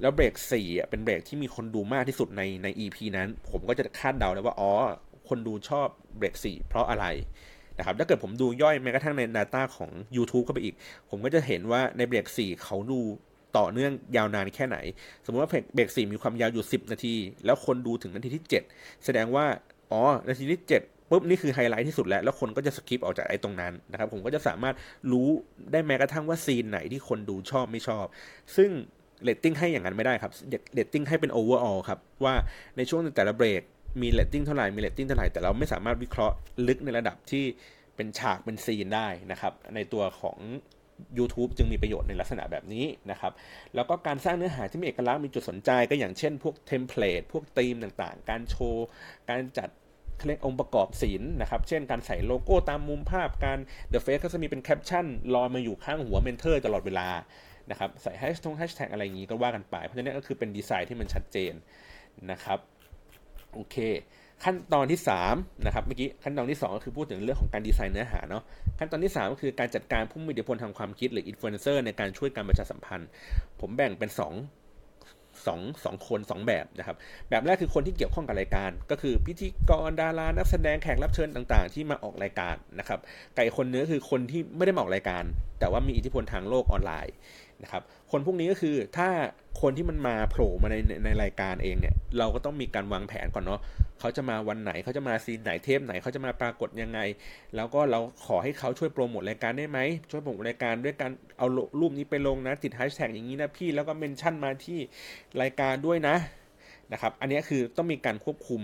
[0.00, 4.72] แล้วเบรกสี่อะเป็นเบรกที่มีคนดูมากที่สุดในใน EP นั้น ผมก็จะคาดเดาเลยว่าอ๋อ
[5.28, 5.88] คนดูชอบ
[6.18, 7.06] เบรกสี่เพราะอะไร
[7.78, 10.74] นะครับถ้าเกิดผมดูย่อยแม้กระทั่งใน Data ของ YouTube เข้าไปอีก
[11.10, 13.00] ผมก็จะเห็นว่าในเบรก4เขาดู
[13.58, 14.76] ต่อเนื่องยาวนานแค่ไหน
[15.24, 18.44] สมมติว่าเบรก4มีความยาวอยู่ 10 นาที แล้วคนดูถึงนาทีที่
[18.74, 19.46] 7 แสดงว่า
[19.92, 24.74] อ๋อ นาทีที่7ปุ๊บนี่คือไฮไลท์ที่สุดแล้ว แล้วคนก็จะ skip ออกจากไอ้ตรงนั้นนะครับ ผมก็จะสามารถ
[25.12, 25.28] รู้
[25.72, 28.06] ได้แม้กระทั่งว่า scene ไหนที่คนดูชอบไม่ชอบ
[28.56, 28.70] ซึ่ง
[29.24, 30.32] เรตติ้งให้อย่างนั้นไม่ได้ครับ
[30.74, 32.34] เรตติ้งให้เป็น overall ครับ ว่า
[32.76, 33.62] ในช่วงแต่ละเบรก
[34.02, 36.36] มีเรตติ้งเท่าไหร่ มีเรตติ้งเท่าไหร่ แต่เราไม่สามารถวิเคราะห์
[36.68, 37.44] ลึกในระดับที่
[37.96, 40.38] เป็นฉากเป็น scene ได้นะครับ ในตัวของ
[41.18, 43.32] YouTube จึงมีประโยชน์ในลักษณะแบบนี้นะครับ
[43.74, 48.86] แล้วก็การสร้างเนื้อหาที่มีเอกลักษณ์มีจุดสนใจก็อย่างเช่น พวก template พวกธีมต่างๆ การโชว์
[49.28, 49.68] การจัด
[50.26, 53.58] เรียกองค์ประกอบศิลป์นะครับ เช่นการใส่โลโก้ตามมุมภาพรายการ
[53.92, 57.08] The Face ก็จะมีเป็นแคปชั่นลอยมาอยู่ข้างหัว mentor ตลอดเวลา
[57.70, 61.52] นะครับใส่แฮชทงแฮชแท็กอะไรอย่างนี้ก็ว่ากันไป เพราะฉะนั้นก็คือเป็นดีไซน์ที่มันชัดเจน
[62.30, 62.58] นะครับ
[63.54, 63.76] โอเค
[64.44, 65.00] ขั้นตอนที่
[65.30, 68.42] 3นะครับเมื่อกี้ขั้นตอนที่ 2 ก็คือพูดถึงเรื่องของการดีไซน์เนื้อหาเนาะ
[68.78, 73.08] ขั้นตอนที่ 3 ก็คือการจัดการผู้มีอิทธิพลทางความคิดหรืออินฟลูเอนเซอร์ในการช่วยการประชาสัมพันธ์
[73.60, 74.32] ผมแบ่งเป็น2สอง
[75.84, 76.96] สองคนสองแบบนะครับ
[77.28, 83.00] แบบแรกคือคนที่เกี่ยวข้องกับรายการ ก็คือพิธีกรดารานักแสดงแขกรับเชิญต่างๆ ที่มาออกรายการนะครับ
[83.36, 85.24] ไก่คนเนื้อคือคนที่ไม่ได้มาออกรายการ
[85.58, 87.14] แต่ว่ามีอิทธิพลทางโลกออนไลน์
[87.62, 89.08] นะครับคนพวกนี้ก็คือถ้า
[89.60, 93.60] คนที่มันมาโผล่มาในในรายการเองเนี่ย เราก็ต้องมีการวางแผนก่อนเนาะ
[94.00, 97.00] เขาจะมาวันไหนเขาจะมาซีนไหนเทปไหนเขาจะมาปรากฏยังไง
[97.56, 99.78] แล้วก็เราขอให้เขาช่วยโปรโมทรายการได้ไหม
[100.10, 101.46] ช่วยโปรโมทรายการด้วยการเอา
[101.80, 104.78] รูปนี้ไปลงนะติดแฮชแท็กอย่างนี้นะพี่แล้วก็เมนชั่นมาที่
[105.42, 106.16] รายการด้วยนะ
[106.92, 108.62] นะครับ อันนี้คือต้องมีการควบคุม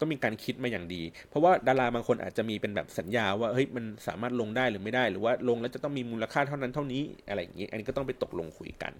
[0.00, 8.92] ต้องมีการคิดมาอย่างดี เพราะว่าดาราบางคนอาจจะมีเป็นแบบสัญญาว่าเฮ้ยมันสามารถลงได้หรือไม่ได้ หรือว่าลงแล้วจะต้องมีมูลค่าเท่านั้นเท่านี้อะไรอย่างนี้ อันนี้ก็ต้องไปตกลงคุยกัน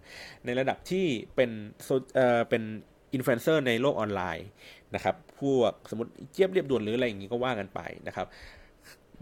[0.45, 1.51] ในระดับที่เป็น
[2.15, 2.63] เอ่อเป็น
[3.15, 4.47] อินฟลูเอนเซอร์ในโลกออนไลน์
[4.95, 8.27] นะครับพวกสมมติเจี๊ยบเรียบด่วนหรืออะไรอย่างนี้ก็ว่ากันไปนะครับ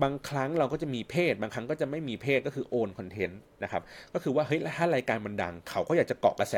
[0.03, 3.83] บางครั้งเราก็จะมี paid บางครั้งก็จะไม่มี paid ก็คือ own content นะครับ
[4.15, 6.57] ก็คือว่าเฮ้ยถ้ารายการมันดัง เขาก็อยากจะเกาะกระแส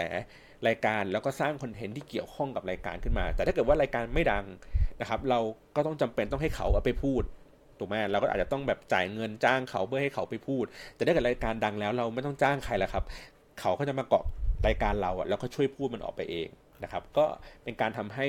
[0.68, 4.44] รายการแล้วก็สร้างคอนเทนต์ที่เกี่ยวข้องกับรายการขึ้นมา แต่ถ้าเกิดว่ารายการไม่ดัง
[5.00, 5.40] นะครับ เรา
[5.76, 7.22] ก็ต้องจำเป็นต้องให้เขาเอาไปพูด
[7.78, 13.04] ถูกไหมเราก็อาจจะต้องแบบจ่ายเงินจ้างเขาเพื่อให้เขาไปพูด แต่ถ้าเกิดรายการดังแล้วเราไม่ต้องจ้างใครแล้วครับ
[13.60, 14.24] เขาก็จะมาเกาะ
[14.66, 16.48] รายการเราอะแล้วก็ช่วยพูดมันออกไปเอง
[16.82, 17.24] นะครับ ก็
[17.64, 18.28] เป็นการทำให้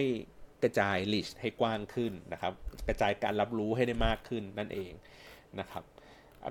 [0.64, 2.54] กระจายลิชให้กว้างขึ้นนะครับ
[2.88, 4.92] กระจายการรับรู้ให้ได้มากขึ้นนั่นเอง
[5.60, 5.84] นะครับ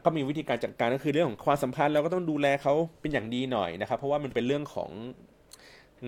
[0.05, 4.91] ก็มีวิธีการจัดการก็คือเรื่องของความสัมพันธ์เราก็ต้องดูแลเขาเป็นอย่างดีหน่อยนะครับ เพราะว่ามันเป็นเรื่องของ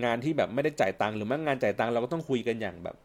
[0.03, 2.95] งานที่แบบไม่ได้จ่ายตังค์หรือแม้งานจ่ายตังค์เราก็ต้องคุยกันอย่างแบบ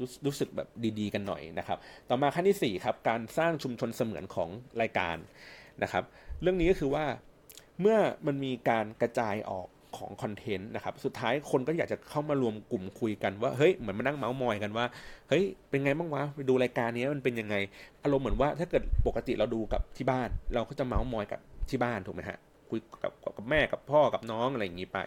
[0.00, 0.68] รู้รู้สึกแบบ
[0.98, 1.78] ดีๆ กันหน่อยนะครับ
[2.08, 4.48] ต่อมาขั้นที่4ครับการสร้างชุมชนเสมือนของ
[4.80, 5.16] รายการ
[5.82, 6.04] นะครับ
[6.42, 7.04] เรื่องนี้ก็คือว่า
[7.80, 9.66] เมื่อมันมีการกระจายออก
[9.96, 14.86] ของคอนเทนต์นะครับสุดท้ายคนก็อยากจะเข้ามารวมกลุ่มคุยกันว่าเฮ้ยเหมือนมานั่งเมาส์มอยกันว่า
[15.28, 17.54] เฮ้ยเป็นไงบ้างวะไปดูรายการนี้มันเป็นยังไง
[18.04, 21.40] อารมณ์เหมือนว่าถ้าเกิดปกติเราดูกับที่บ้าน เราก็จะเมาส์มอยกับ
[21.70, 22.38] ที่บ้านถูกไหมฮะ
[22.74, 24.98] คุยกับกับแม่กับพ่อกับน้องอะไรอย่างนี้ไป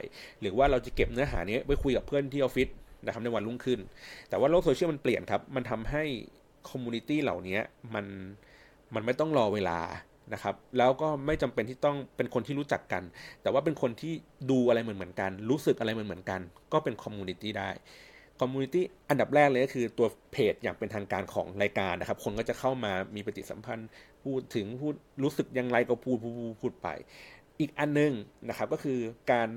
[0.42, 2.70] หรือว่าเราจะเก็บเนื้อหานี้ไว้คุยกับเพื่อนที่ออฟฟิศ
[3.06, 3.80] นะครับในวันรุ่งขึ้น
[4.30, 6.04] แต่ว่าโลกโซเชียลมันเปลี่ยนครับ มันทำให้
[6.70, 7.60] community เหล่านี้
[7.94, 8.06] มัน
[8.96, 9.80] มันไม่ต้องรอเวลา
[10.34, 13.04] นะครับ แล้วก็ไม่จำเป็นที่ต้องเป็นคนที่รู้จักกัน
[13.42, 14.14] แต่ว่าเป็นคนที่
[14.52, 16.42] ดูอะไรเหมือนเหมือนกัน รู้สึกอะไรเหมือนเหมือนกัน
[16.74, 17.70] ก็เป็น community ได้
[18.42, 23.90] community อันดับแรกเลยก็คือตัวเพจอย่างเป็นทางการของรายการนะครับ คนก็จะเข้ามามีปฏิสัมพันธ์
[24.24, 26.88] พูดถึงพูดรู้สึกอย่างไรก็พูดพูดพูดไป
[27.60, 28.14] อีกอันนึง
[28.50, 29.00] นะครับก็คือ
[29.32, 29.50] การ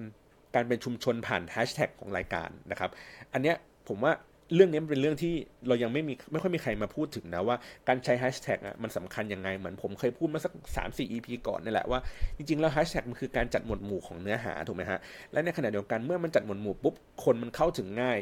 [0.54, 2.90] การเป็นชุมชนผ่านแฮชแท็กของรายการนะครับ
[3.32, 3.56] อันเนี้ย
[3.88, 4.12] ผมว่า
[4.54, 5.34] เรื่องนี้เป็นเรื่องที่
[5.68, 7.56] เรายังไม่มีไม่ค่อยมีใครมาพูดถึงนะว่า
[7.88, 12.00] การใช้แฮชแท็กอะมันสำคัญยังไง เหมือนผมเคยพูดมาสักสามสี่ EP ก่อนนี่แหละว่า
[12.36, 14.98] จริงๆแล้วแฮชแท็กมันคือการจัดหมวดหมู่ของเนื้อหาถูกไหมฮะ
[15.32, 16.94] และในขณะเดียวกันเมื่อมันจัดหมวดหมู่ปุ๊บ
[17.24, 18.18] คนมันเข้าถึงง่าย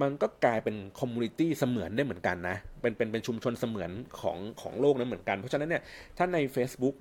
[0.00, 5.82] มันก็กลายเป็น community เสมือนได้เหมือนกันนะ เป็นเป็นเป็นชุมชนเสมือนของของโลกนั้นเหมือนกัน เพราะฉะนั้นเนี่ย
[6.16, 6.94] ถ้าใน Facebook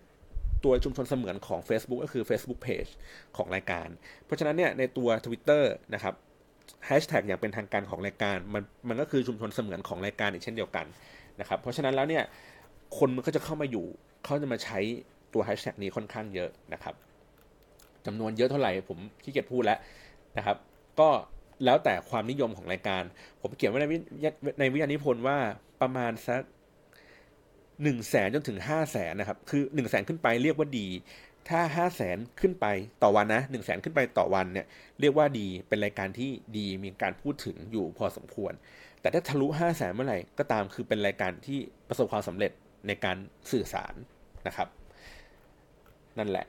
[0.64, 2.92] ตัวชุมชนเสมือนของ Facebook ก็คือ Facebook Page
[3.38, 3.88] ของรายการ
[4.26, 6.14] เพราะฉะนั้นเนี่ยในตัว Twitter นะครับ
[6.86, 10.86] แฮชแท็กอย่างเป็นทางการของรายการมันมันก็คือชุมชนเสมือนของรายการอีกเช่นเดียวกัน
[11.40, 12.24] นะครับเพราะฉะนั้นแล้วเนี่ย
[12.98, 13.86] คนมันก็จะเข้ามาอยู่
[14.24, 14.80] เขาจะมาใช้
[15.34, 16.96] ตัวแฮชแท็กนี้ค่อนข้างเยอะนะครับ
[18.06, 19.80] จำนวนเยอะเท่าไหร่ผมขี้เกียจพูดแล้ว
[20.38, 20.58] นะครับ
[21.00, 21.10] ก็
[21.66, 23.04] แล้วแต่ความนิยมของรายการ
[23.42, 23.86] ผมเขียนไว้ใน
[24.60, 25.38] ในวิทยานิพนธ์ว่า
[25.82, 26.42] ประมาณสัก
[27.84, 30.88] หนึ่งแสนจนถึงห้าแสนนะครับคือหนึ่งแสนขึ้นไปเรียกว่าดี
[31.50, 32.66] ถ้าห้าแสนขึ้นไป
[33.04, 34.66] ต่อวันนะหนึ่งแสนขึ้นไปต่อวันเนี่ย
[35.00, 38.54] เรียกว่าดีเป็นรายการที่ดีมีการพูดถึงอยู่พอสมควร
[39.02, 42.52] แต่ถ้าทะลุห้าแสนเมื่อไหร่ก็ตามคือเป็นรายการที่ประสบความสำเร็จ
[42.88, 43.18] ในการ
[43.52, 43.94] สื่อสาร
[44.48, 44.68] นะครับ
[46.18, 46.46] นั่นแหละ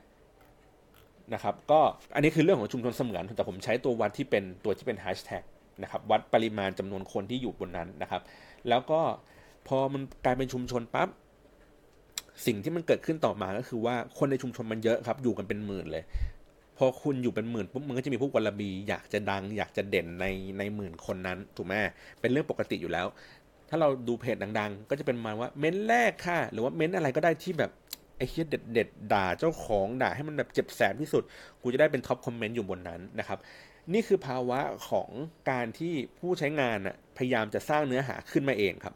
[1.33, 1.79] นะครับก็
[2.15, 5.43] อันนี้คือเรื่องของชุมชนเสมือนแต่ผมใช้ตัววัดที่เป็นตัวที่เป็นแฮชแท็ก
[5.83, 8.21] นะครับวัดปริมาณจำนวนคนที่อยู่บนนั้นนะครับ
[8.69, 9.01] แล้วก็
[9.69, 11.09] พอมันกลายเป็นชุมชนปั๊บ
[12.45, 16.03] สิ่งที่มันเกิดขึ้นต่อมาก็คือว่าคนในชุมชนมันเยอะครับ อยู่กันเป็นหมื่นเลย
[16.77, 20.25] พอคุณอยู่เป็นหมื่นปุ๊บมันก็จะมีพวกวลบี อยากจะดัง อยากจะเด่นใน
[20.57, 21.73] ในหมื่นคนนั้นถูกไหม
[22.21, 23.07] เป็นเรื่องปกติอยู่แล้ว
[23.69, 27.71] ถ้าเราดูเพจดัง ๆ ก็จะเป็นมาว่าเม้นแรกค่ะ หรือว่าเม้นอะไรก็ได้ที่แบบ
[28.17, 31.23] ไอ้เฮียเด็ดเด็ดด่าเจ้าของด่าให้มันแบบเจ็บแสบที่สุด
[31.61, 33.39] กูจะได้เป็น top comment อยู่บนนั้นนะครับ
[33.93, 34.59] นี่คือภาวะ
[34.89, 35.09] ของ
[35.49, 36.77] การที่ผู้ใช้งาน
[37.17, 38.95] พยายามจะสร้างเนื้อหาขึ้นมาเองครับ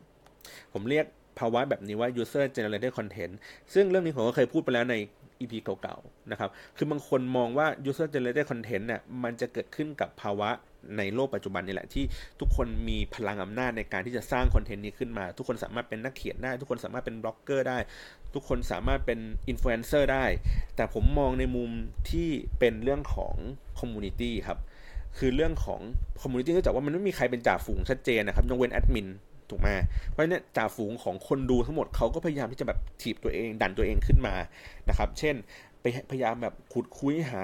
[0.73, 1.05] ผมเรียก
[1.39, 3.33] ภาวะแบบนี้ว่า user generated content
[3.73, 4.95] ซึ่งเรื่องนี้ผมก็เคยพูดไปแล้วใน
[5.39, 10.49] EP เก่าๆนะครับ คือบางคนมองว่า user generated content เนี่ยมันจะเกิดขึ้นกับภาวะ
[10.97, 12.05] ในโลกปัจจุบันนี่แหละที่
[12.39, 17.77] ทุกคนมีพลังอำนาจในการที่จะสร้างคอนเทนต์นี้ขึ้นมา ทุกคนสามารถเป็นนักเขียนได้ ทุกคนสามารถเป็นบล็อกเกอร์ได้
[18.33, 20.25] ทุกคนสามารถเป็นอินฟลูเอนเซอร์ได้
[20.75, 21.69] แต่ผมมองในมุม
[22.09, 22.29] ที่
[22.59, 23.35] เป็นเรื่องของ
[23.79, 24.59] community ครับ
[25.17, 25.81] คือเรื่องของ
[26.21, 29.07] community เนื่องจากว่ามันไม่มีใครเป็นจ่าฝูงชัดเจนนะครับยกเว้นแอดมิน
[29.49, 29.69] ถูกไหม
[30.09, 34.35] เพราะเนี่ยจ่าฝูงของคนดูทั้งหมดเขาก็พยายามที่จะแบบถีบตัวเอง ดันตัวเองขึ้นมา
[34.89, 35.35] นะครับ เช่น
[35.81, 37.43] ไปพยายามแบบขุดคุ้ยหา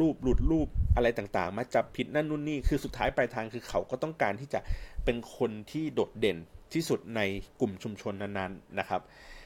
[0.00, 4.60] รูปหลุดรูปอะไรต่างๆ มาจับผิดนั่นนู่นนี่คือสุดท้ายปลายทางคือเขาก็ต้องการที่จะ
[5.04, 6.36] เป็นคนที่โดดเด่น
[6.74, 7.20] ที่สุดใน
[7.60, 9.00] กลุ่มชุมชนนั้นๆนะครับ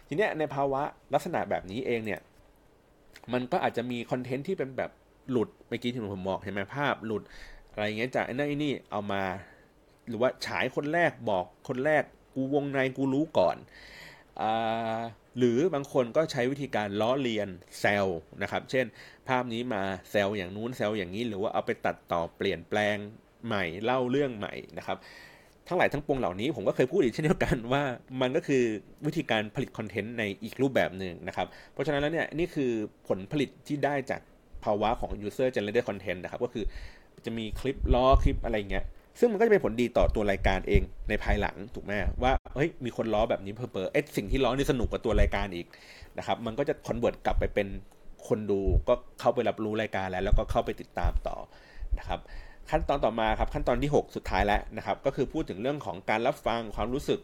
[0.08, 0.82] ทีเนี้ยในภาวะ
[1.14, 2.20] ลักษณะแบบนี้เองเนี่ย
[3.32, 4.90] มันก็อาจจะมีคอนเทนต์ที่เป็นแบบ
[5.30, 7.22] หลุดเมื่อกี้ที่ผมบอกเห็นไหมภาพหลุด
[7.72, 9.22] อะไรเงี้ยจากไอ้นั่นไอ้นี่เอามา
[10.08, 12.02] หรือว่าฉายคนแรกบอกคนแรก
[12.34, 13.56] กูวงในกูรู้ก่อน
[14.40, 14.42] อ
[15.38, 17.48] หรือบางคนก็ใช้วิธีการล้อเลียน
[17.80, 18.06] แซล
[18.42, 18.86] นะครับ เช่น
[19.28, 22.96] ภาพนี้มาแซลอย่างนู้นแซลอย่างนี้หรือว่าเอาไปตัดต่อเปลี่ยนแปลง
[23.46, 24.98] ใหม่เล่าเรื่องใหม่นะครับ
[25.68, 27.82] ทั้งหลายทั้งปวงเหล่านี้ผมก็เคยพูดอีกเช่นเดียวกันว่า
[28.20, 28.62] มันก็คือ
[29.06, 32.70] วิธีการผลิตคอนเทนต์ในอีกรูปแบบหนึ่งนะครับ เพราะฉะนั้นแล้วเนี่ยนี่คือ
[33.08, 34.20] ผลผลิตที่ได้จาก
[34.64, 36.64] ภาวะของ user generated content นะครับ ก็คือ
[37.24, 38.86] จะมีคลิปล้อคลิปอะไรเงี้ย
[39.18, 41.92] ซึ่งมันก็จะเป็นผลดีต่อตัวรายการเองในภายหลังถูกไหม
[42.22, 45.66] ว่าเฮ้ยมีคนล้อแบบนี้เพิ่มเปอร์ไอ้สิ่งที่ล้อนี่สนุกกว่าตัวรายการอีก
[46.18, 47.68] นะครับ มันก็จะ convert กลับไปเป็น
[48.28, 51.36] คนดูก็เข้าไปรับรู้รายการแล้ว แล้วก็เข้าไปติดตามต่อ
[51.98, 52.20] นะครับ
[52.70, 57.20] ขั้นตอนต่อมาครับขั้นตอนที่ 6 สุดท้ายแล้วนะครับ ก็คือพูดถึงเรื่องของการรับฟังความรู้สึก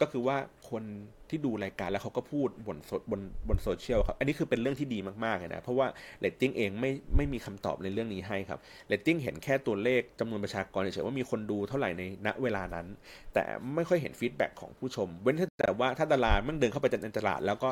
[0.00, 0.36] ก็คือว่า
[0.70, 0.82] คน
[1.30, 2.78] ที่ดูรายการแล้วเขาก็พูดบน
[3.10, 5.86] บนบนโซเชียลครับ อันนี้คือเป็นเรื่องที่ดีมากๆเลยนะ เพราะว่า
[6.20, 12.86] เรตติ้งเองไม่ไม่มีคำตอบในเรื่องนี้ให้ครับเรตติ้งเห็นแค่ตัวเลขจำนวนประชากรเฉยๆว่ามีคนดูเท่าไหร่ในณเวลานั้น
[13.34, 13.42] แต่
[13.74, 17.70] ไม่ค่อยเห็นฟีดแบ็กของผู้ชม เว้นแต่ว่าถ้าดาราแม่งเดินเข้าไปในตลาดแล้วก็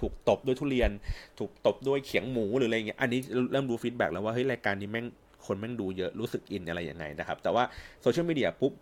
[0.00, 0.90] ถูกตบด้วยทุเรียน
[1.38, 3.20] ถูกตบด้วยเขียงหมูหรืออะไรเงี้ย อันนี้
[3.52, 5.06] เริ่มดูฟีดแบ็กแล้วว่าเฮ้ยรายการนี้แม่ง
[5.46, 7.64] คนแม่งดูเยอะรู้สึกอินอะไรยังไงนะครับ แต่ว่า
[8.02, 8.72] โซเชียลมีเดียปุ๊บ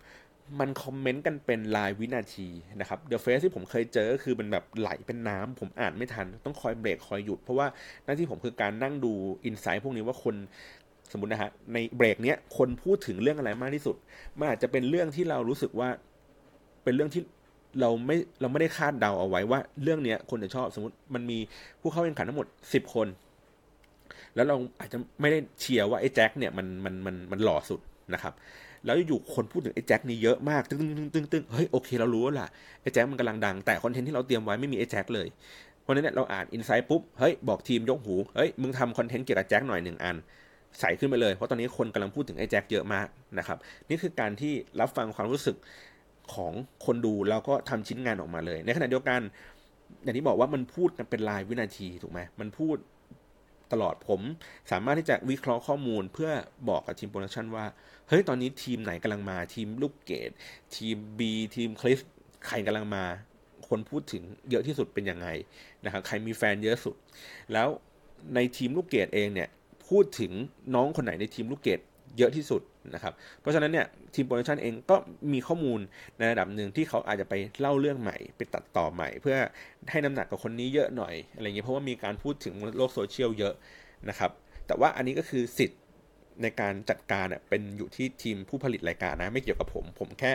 [0.61, 2.49] มันคอมเมนต์กันเป็นรายวินาที
[2.81, 7.67] นะครับ The Face ที่ผมเคยเจอก็คือเป็นแบบไหลเป็นน้ำผมอ่านไม่ทัน ต้องคอยเบรกคอยหยุด เพราะว่า
[8.05, 9.13] หน้าที่ผมคือการนั่งดู
[9.45, 10.35] insight พวกนี้ว่าคน
[11.13, 13.97] สมมตินะฮะในเบรกเนี้ยคนพูดถึงเรื่องอะไรมากที่สุด
[14.39, 15.89] มันอาจจะเป็นเรื่องที่เรารู้สึกว่า
[16.85, 17.23] เป็นเรื่องที่
[17.81, 21.39] เราไม่เราไม่ได้คาดเดาเอาไว้ว่าเรื่องเนี้ยคนจะชอบสมมติมันมี
[21.81, 23.09] ผู้เข้าแข่งขันทั้งหมดสิบคน
[24.35, 27.81] แล้วเราอาจจะไม่ได้เชียร์ว่าไอ้แจ็คเนี่ยมันมันมันมันหล่อสุด
[28.15, 28.35] นะครับ
[28.85, 32.49] แล้วอยู่คนพูดถึงไอ้แจ็คนี่เยอะมากตึ้งตึ้งตึ้งตึ้งเฮ้ยโอเคเรารู้แล้วล่ะ
[32.83, 35.29] ไอ้แจ็คมันกำลังดังแต่คอนเทนต์ที่เราเตรียมไว้ไม่มีไอ้แจ็คเลย
[35.83, 40.17] เพราะนั้นเนี่ยเราอ่านอินไซต์ปุ๊บเฮ้ยบอกทีมยกหูเฮ้ยมึงทำคอนเทนต์เกี่ยวกับแจ็คหน่อยหนึ่งอัน
[40.81, 43.07] ใส่ขึ้นไปเลยเพราะตอนนี้คนกำลังพูดถึงไอ้แจ็คเยอะมาก
[43.39, 43.59] นะครับ
[43.89, 45.57] นี่คือการที่รับฟังความรู้สึก
[46.35, 46.53] ของ
[46.87, 49.21] คนดูแล้วก็ทำชิ้นงานออกมาเลย ในขณะเดียวกัน
[50.03, 52.77] อย่างที่บอกว่ามันพูดกันเป็นรายวินาทีถูกไหมมันพูด
[53.73, 54.21] ตลอดผม
[54.71, 56.31] สามารถที่จะวิเคราะห์ข้อมูลเพื่อ
[56.69, 57.67] บอกกับทีมโปรดักชันว่า
[58.09, 60.31] เฮ้ย ตอนนี้ทีมไหนกำลังมาทีมลูกเกด
[60.77, 61.21] ทีม B
[61.57, 61.99] ทีมคลิฟ
[62.47, 63.05] ใครกำลังมา
[63.69, 65.29] คนพูดถึงเยอะที่สุดเป็นยังไง
[65.85, 66.95] นะครับใครมีแฟนเยอะสุด
[67.53, 67.69] แล้ว
[68.35, 69.49] ในทีมลูกเกดเองเนี่ย
[69.89, 70.33] พูดถึง
[70.75, 71.81] น้องคนไหนในทีมลูกเกด
[72.19, 72.63] เยอะที่สุด
[72.95, 74.97] นะครับ เพราะฉะนั้นเนี่ยทีมโปรดักชันเองก็
[75.33, 75.81] มีข้อมูล
[76.19, 79.37] ในระดับหนึ่งที่เขาอาจจะไปเล่าเรื่องใหม่ ไปตัดต่อใหม่ เพื่อ
[79.91, 83.55] ให้น้ำหนักกับคนนี้เยอะหน่อยอะไรเงี้ยเพราะว่ามีการพูดถึงโลกโซเชียลเยอะ
[84.09, 84.31] นะครับ
[84.67, 85.81] แต่ว่าอันนี้ก็คือสิทธิ์
[86.43, 90.33] ในการจัดการเป็นอยู่ที่ทีมผู้ผลิตรายการนะ ไม่เกี่ยวกับผม ผมแค่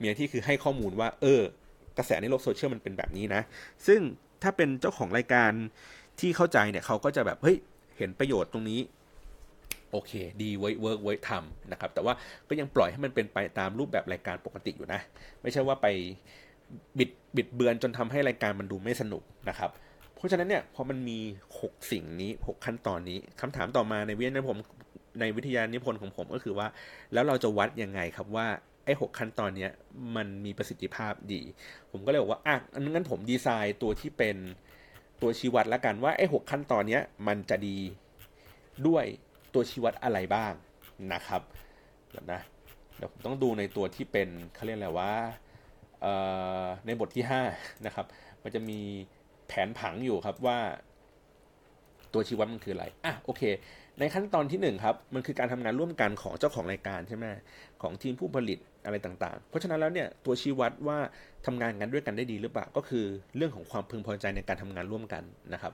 [0.00, 1.42] มีหน้าที่คือให้ข้อมูลว่า เออ
[1.98, 3.42] กระแสในโลกโซเชียลมันเป็นแบบนี้นะ
[3.86, 4.00] ซึ่ง
[4.42, 5.52] ถ้าเป็นเจ้าของรายการ
[6.20, 7.56] ที่เข้าใจเนี่ยเขาก็จะแบบเฮ้ย
[7.98, 8.80] เห็นประโยชน์ตรงนี้
[9.92, 12.14] โอเค ดี work work work ทำนะครับ แต่ว่า
[12.48, 15.00] ก็ยังปล่อยให้มันเป็นไปตามรูปแบบรายการปกติอยู่นะ
[15.42, 15.86] ไม่ใช่ว่าไป
[16.98, 19.70] บิดบิดเบือนจนทำให้รายการมันดูไม่สนุกนะครับ
[20.14, 21.18] เพราะฉะนั้นเนี่ยพอมันมี
[21.56, 24.58] 6 สิ่งนี้ 6 ขั้นตอนนี้คำถามต่อมาในวิทยาผม
[25.20, 26.66] ในวิทยานิพนธ์ของผมก็คือว่า
[27.12, 28.46] แล้วเราจะวัดยังไงครับว่า
[28.84, 29.70] ไอ้หกขั้นตอนเนี้ย
[30.16, 31.42] มันมีประสิทธิภาพดี
[31.90, 34.36] ผมก็เลยบอกว่าอะงั้นผมดีไซน์ตัวที่เป็น
[35.22, 37.78] ตัวชี้วัดล้วกันว่าไอ้หขั้นตอนเนี้ยมันจะดี
[38.86, 39.04] ด้วย
[39.54, 40.52] ตัวชี้วัดอะไรบ้าง
[41.12, 41.42] นะครับ
[42.10, 42.40] เดี๋ยวนะ
[42.96, 45.12] เดี๋ยวผมต้องดูในตัวที่เป็นเขาเรียกอะไรว่า
[46.86, 47.24] ในบทที่
[47.54, 48.06] 5นะครับ
[48.42, 48.80] มันจะมี
[49.48, 50.58] แผนผังอยู่ครับว่า
[52.12, 53.42] ตัวชี้วัดมันคืออะไรอะโอเค
[53.98, 57.26] ในขั้นตอนที่หนึ่งครับมันคือการทำงานร่วมกันของเจ้าของรายการใช่ไหม
[57.82, 60.98] ของทีมผู้ผลิต อะไรต่างๆ เพราะฉะนั้นแล้วเนี่ยตัวชี้วัดว่า
[61.46, 63.04] ทำงานกันด้วยกันได้ดีหรือเปล่า ก็คือ
[63.36, 65.22] เรื่องของความพึงพอใจในการทำงานร่วมกัน
[65.52, 65.72] นะครับ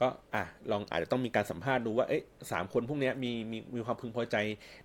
[0.00, 4.36] ก็อะลองอาจจะต้องมีการสัมภาษณ์ดูว่าเอ๊ะสามคนพวกนี้มีมีมีความพึงพอใจ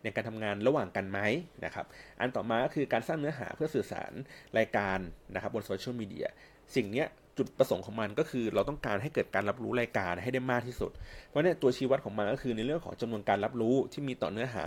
[0.03, 1.19] ในการทำงานระหว่างกันไหม
[1.65, 1.85] นะครับ
[2.19, 4.11] อันต่อมาก็คือการสร้างเนื้อหาเพื่อสื่อสาร
[4.57, 4.99] รายการ
[5.33, 6.27] นะครับบนโซเชียลมีเดีย
[6.75, 7.07] สิ่งเนี้ย
[7.37, 10.91] จุดประสงค์ของมันก็คือเราต้องการให้เกิดการรับรู้รายการให้ได้มากที่สุด
[11.29, 14.65] เพราะเนี่ยตัวชี้วัดของมันก็คือในเรื่องของจำนวนการรับรู้ที่มีต่อเนื้อหา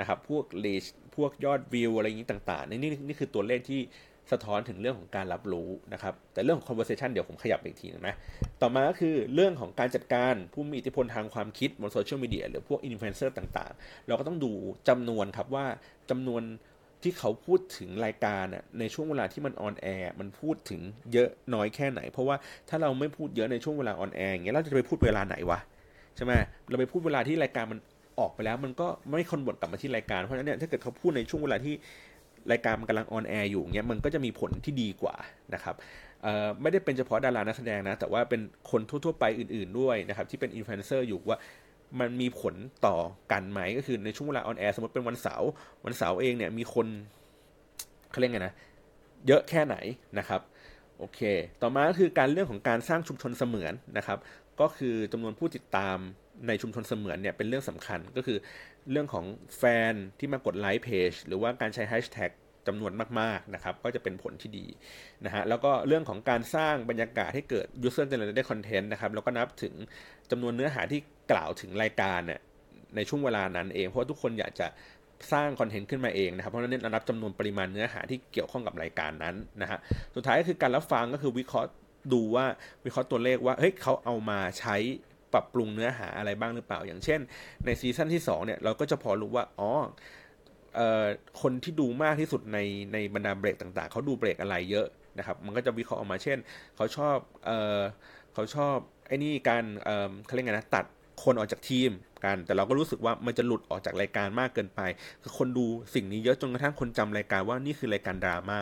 [0.00, 3.80] นะครับ พวก reach พวกยอดวิวอะไรอย่างนี้ต่างๆ นี่นี่คือตัวเลขที่
[4.32, 8.14] สะท้อนถึงเรื่องของการรับรู้นะครับ แต่เรื่องของ conversation เดี๋ยวผมขยับอีกทีนะ
[8.62, 14.52] ต่อมาก็คือเรื่องของการจัดการผู้มีอิทธิพลทางความคิดบนโซเชียลมีเดียหรือพวกอินฟลูเอนเซอร์ต่างๆ เราก็ต้องดู
[14.88, 15.66] จำนวนครับว่า
[16.10, 16.42] จำนวน
[17.02, 18.44] ที่เขาพูดถึงรายการ
[18.78, 20.80] ในช่วงเวลาที่มันออนแอร์มันพูดถึง
[21.12, 22.36] เยอะน้อยแค่ไหน เพราะว่า
[22.68, 25.58] ถ้าเราไม่พูดเยอะในช่วงเวลาออนแอร์อย่างเงี้ยเราจะไปพูดเวลาไหนวะ
[26.16, 26.32] ใช่ไหม
[26.68, 27.78] เราไปพูดเวลาที่รายการมัน
[28.20, 31.74] ออกไปแล้ว มันก็ไม่ convert กลับมาที่รายการ เพราะฉะนั้นเนี่ยถ้าเกิดเขาพูดในช่วงเวลาที่
[32.52, 35.14] รายการมันกำลังออนแอร์อยู่เงี้ยมันก็จะมีผลที่ดีกว่า
[35.54, 35.74] นะครับ
[36.62, 38.40] ไม่ได้เป็นเฉพาะดารานักแสดงนะ แต่ว่าเป็น
[38.70, 41.38] คนทั่ว ๆ ไปอื่น ๆด้วยนะครับ ที่เป็นอินฟลูเอนเซอร์อยู่ว่า
[42.00, 42.54] มันมีผล
[42.86, 42.96] ต่อ
[43.32, 45.50] กันไหมก็คือในช่วงเวลาออนแอร์สมมติเป็นวันเสาร์
[45.84, 46.86] วันเสาร์เองเนี่ยมีคน
[48.10, 48.54] เขาเรียกไงนะ
[49.26, 49.76] เยอะแค่ไหน
[50.18, 50.40] นะครับ
[50.98, 51.20] โอเค
[51.62, 54.18] ต่อมาก็คือการเรื่องของการสร้างชุมชนเสมือนนะครับ
[54.60, 55.98] ก็คือจำนวนผู้ติดตาม
[56.48, 58.38] ในชุมชนเสมือนเนี่ยเป็นเรื่องสำคัญก็คือ
[58.90, 59.24] เรื่องของ
[59.58, 62.30] แฟนที่มากดไลค์เพจหรือว่าการใช้แฮชแท็ก
[62.68, 64.66] จำนวนมากๆนะครับก็จะเป็นผลที่ดี
[65.24, 69.74] นะฮะแล้วก็เรื่องของการสร้างบรรยากาศให้เกิด user generated content นะครับแล้วก็นับถึง
[70.30, 71.00] จำนวนเนื้อหาที่
[71.32, 72.40] กล่าวถึงรายการเนี่ย
[72.96, 74.66] ในช่วงเวลานั้นเอง เพราะทุกคนอยากจะ
[75.32, 79.78] สร้างคอนเทนต์ขึ้นมาเองนะครับ เพราะฉะนั้นเรานับจำนวนปริมาณเนื้อหาที่เกี่ยวข้องกับรายการนั้นนะฮะ
[80.14, 81.68] สุดท้ายก็คือการรับฟังก็คือวิเคราะห์
[82.12, 82.46] ดูว่า
[82.84, 84.76] วิเคราะห์ตัวเลขว่าเฮ้ยเขาเอามาใช้
[85.32, 87.20] ปรับปรุงเนื้อหาอะไรบ้างหรือเปล่า อย่างเช่น
[87.64, 89.70] ในซีซั่นที่2เนี่ยเราก็จะพอรู้ว่าอ๋อ
[91.42, 92.58] คนที่ดูมากที่สุดใน
[92.92, 94.86] ในบรรดาเบรกต่างๆ เขาดูเบรกอะไรเยอะ
[95.18, 96.38] นะครับ มันก็จะวิเคราะห์ออกมาเช่น
[96.76, 97.16] เขาชอบ
[97.46, 97.80] เออ
[98.34, 98.76] เขาชอบ
[99.06, 100.84] ไอ้นี่การเเขาเรียกไงนะตัด
[101.24, 101.90] คนออกจากทีม
[102.24, 104.80] กัน แต่เราก็รู้สึกว่ามันจะหลุดออกจากรายการมากเกินไป
[105.22, 108.58] คือคนดูสิ่งนี้เยอะจนกระทั่งคนจำรายการว่านี่คือรายการดราม่า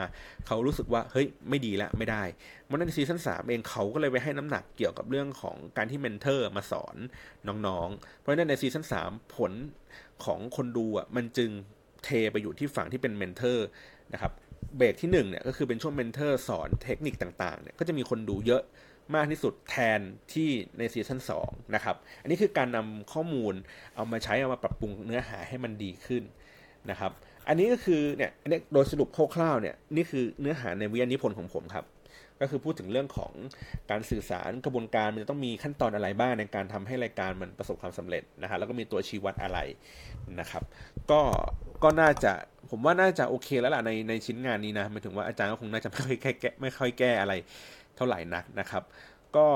[0.47, 2.23] เขารู้สึกว่าเฮ้ยไม่ดีละไม่ได้
[2.69, 6.97] มันในซีซั่นสามเองเขาก็เลยไปให้น้ำหนักเกี่ยวกับเรื่องของการที่เมนเทอร์มาสอน
[7.67, 9.53] น้องๆ เพราะฉะนั้นในซีซั่นสามผล
[10.25, 11.51] ของคนดูอะมันจึง
[12.05, 13.67] เทไปอยู่ที่ฝั่งที่เป็นเมนเทอร์
[14.13, 14.33] นะครับ
[14.77, 18.63] เบรกที่1เนี่ยก็คือเป็นช่วงเมนเทอร์สอนเทคนิคต่างๆเนี่ยก็จะมีคนดูเยอะ
[19.15, 20.01] มากที่สุดแทน
[20.33, 20.49] ที่
[20.79, 23.55] ในซีซั่น2นะครับ อันนี้คือการนำข้อมูล
[23.95, 26.23] เอามาใช้เอามาปรับปรุงเนื้อหาให้มันดีขึ้น
[26.91, 27.13] นะครับ
[27.49, 31.87] อันนี้ก็คือเนี่ยอันนี้โดยสรุปคร่าวๆเนี่ยนี่คือเนื้อหาในวิทยานิพนธ์ของผมครับ
[32.41, 33.33] ก็คือพูดถึงเรื่องของ
[33.91, 39.59] การสื่อสารกระบวนการมันจะต้องมีขั้นตอนอะไรบ้างในการทำให้รายการมันประสบความสำเร็จนะฮะแล้วก็มีตัวชี้วัดอะไร
[40.41, 40.63] นะครับ
[41.11, 41.21] ก็
[41.83, 42.33] ก็น่าจะ
[42.71, 47.35] ผมว่าน่าจะโอเคแล้วล่ะในในชิ้นงานนี้นะหมายถึงว่าอาจารย์ก็คงน่าจะไม่ค่อยแก้ไม่ค่อยแก้อะไร
[47.99, 48.83] เท่าไหร่นักนะครับ
[49.37, 49.47] ก็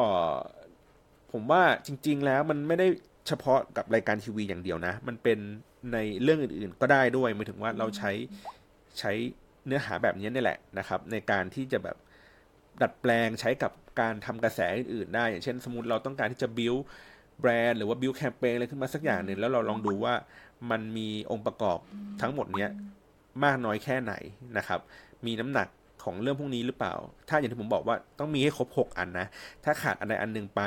[1.32, 2.86] ผมว่าจริง ๆ แล้วมันไม่ได้
[3.28, 5.38] เฉพาะกับรายการทีวีอย่างเดียวนะ มันเป็น
[5.92, 8.10] ในเรื่องอื่นๆ ก็ได้ด้วยหมายถึงว่าเราใช้
[8.98, 9.12] ใช้
[9.66, 11.96] เนื้อหาแบบนี้นี่แหละนะครับ ในการที่จะแบบ
[12.82, 16.74] ดัดแปลงใช้กับการทำกระแสอื่นๆได้ อย่างเช่น สมมติเราต้องการที่จะบิว
[17.40, 20.14] แบรนด์หรือว่าบิวแคมเปญอะไรขึ้นมาสักอย่างหนึ่งแล้วเราลองดูว่า
[20.70, 21.78] มันมีองค์ประกอบ
[22.20, 22.70] ทั้งหมดเนี้ย
[23.44, 24.14] มากน้อยแค่ไหน
[24.56, 24.80] นะครับ
[25.26, 25.68] มีน้ำหนัก
[26.04, 26.94] ของเรื่องพวกนี้หรือเปล่า
[27.28, 29.26] ถ้าอย่างที่ผมบอกว่าต้องมีให้ครบ 6 อันนะ
[29.64, 30.60] ถ้าขาดอันใดอันหนึ่งไป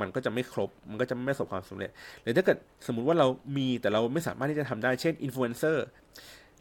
[0.00, 1.90] มันก็จะไม่ครบ มันก็จะไม่ประสบความสำเร็จ
[2.22, 3.26] หรือถ้าเกิดสมมุติว่าเรา
[3.56, 5.86] มีแต่เราไม่สามารถที่จะทำได้ เช่นอินฟลูเอนเซอร์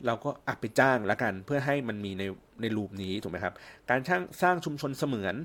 [0.06, 2.24] เราก็อัดไปจ้างละกัน เพื่อให้มันมีใน
[2.62, 3.54] ในรูปนี้ถูกไหมครับ
[3.90, 5.36] การสร้างสร้างชุมชนเสมือน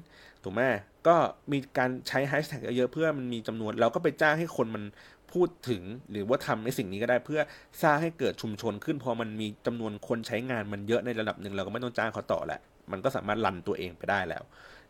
[0.42, 0.60] ถูกไหม
[1.08, 1.16] ก็
[1.52, 4.84] มีการใช้แฮชแท็กเยอะเพื่อมันมีจำนวน เราก็ไปจ้างให้คนมัน
[5.32, 7.40] พูดถึงหรือว่าทำในสิ่งนี้ก็ได้เพื่อ
[7.82, 12.60] สร้างให้เกิดชุมชนขึ้น พอมันมีจำนวนคนใช้งานมันเยอะในระดับหนึ่งเราก็ไม่ต้องจ้างเขาต่อแหละ
[12.92, 14.44] มันก็สามารถรันตัวเองไปได้แล้ว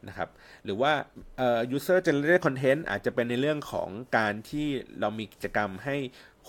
[0.09, 0.29] นะครับ
[0.65, 0.93] หรือว่า
[1.39, 4.67] เอ่อ user generated content อาจจะเป็นในเรื่องของการที่
[5.01, 5.97] เรามีกิจกรรมให้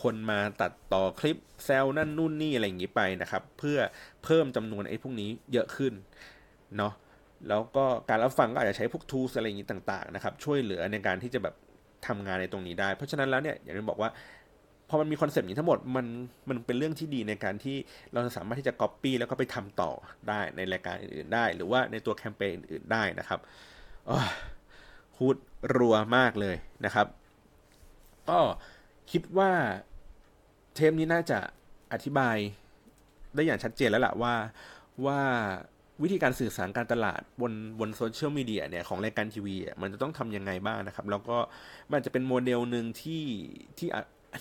[0.02, 3.78] คนมาตัดต่อคลิปแซลนั่นนู่นนี่อะไรอย่างนี้ไปนะครับ เพื่อ
[4.24, 5.94] เพิ่มจำนวนไอ้พวกนี้เยอะขึ้น
[6.78, 6.94] เนาะ
[7.50, 11.56] แล้วก็การรับฟังก็อาจจะใช้พวก tools อะไรอย่างนี้ต่าง ๆ นะครับ ช่วยเหลือในการที่จะแบบ
[12.08, 14.10] ทำงานในตรงนี้ได้ เพราะฉะนั้นแล้วเนี่ยอย่างที่บอกว่า
[14.90, 16.06] พอมันมีคอนเซปต์นี้ทั้งหมดมัน
[16.50, 17.78] มันเป็นเรื่องที่ดีในการที่
[18.14, 19.92] เราสามารถที่จะก๊อปปี้แล้วก็ไปทำต่อ
[20.30, 23.40] ได้ในรายการอื่นๆได้ หรือว่าในตัวแคมเปญอื่นๆได้นะครับ
[25.18, 25.36] พูด
[25.78, 27.08] รัวมากเลยนะครับ
[28.30, 28.40] ก็
[29.12, 29.52] คิดว่า
[30.76, 31.40] เทปนี้น่าจะ
[31.94, 32.38] อธิบาย
[33.36, 34.34] ได้อย่างชัดเจนแล้วล่ะว่า
[35.06, 35.22] ว่า
[36.04, 41.38] วิธีการสื่อสารการตลาดบนบนโซเชียลมีเดียเนี่ยของรายการทีวีมันจะต้องทำยังไงบ้างนะครับ แล้วก็
[41.92, 43.24] มันจะเป็นโมเดลหนึ่งที่
[43.78, 43.90] ที่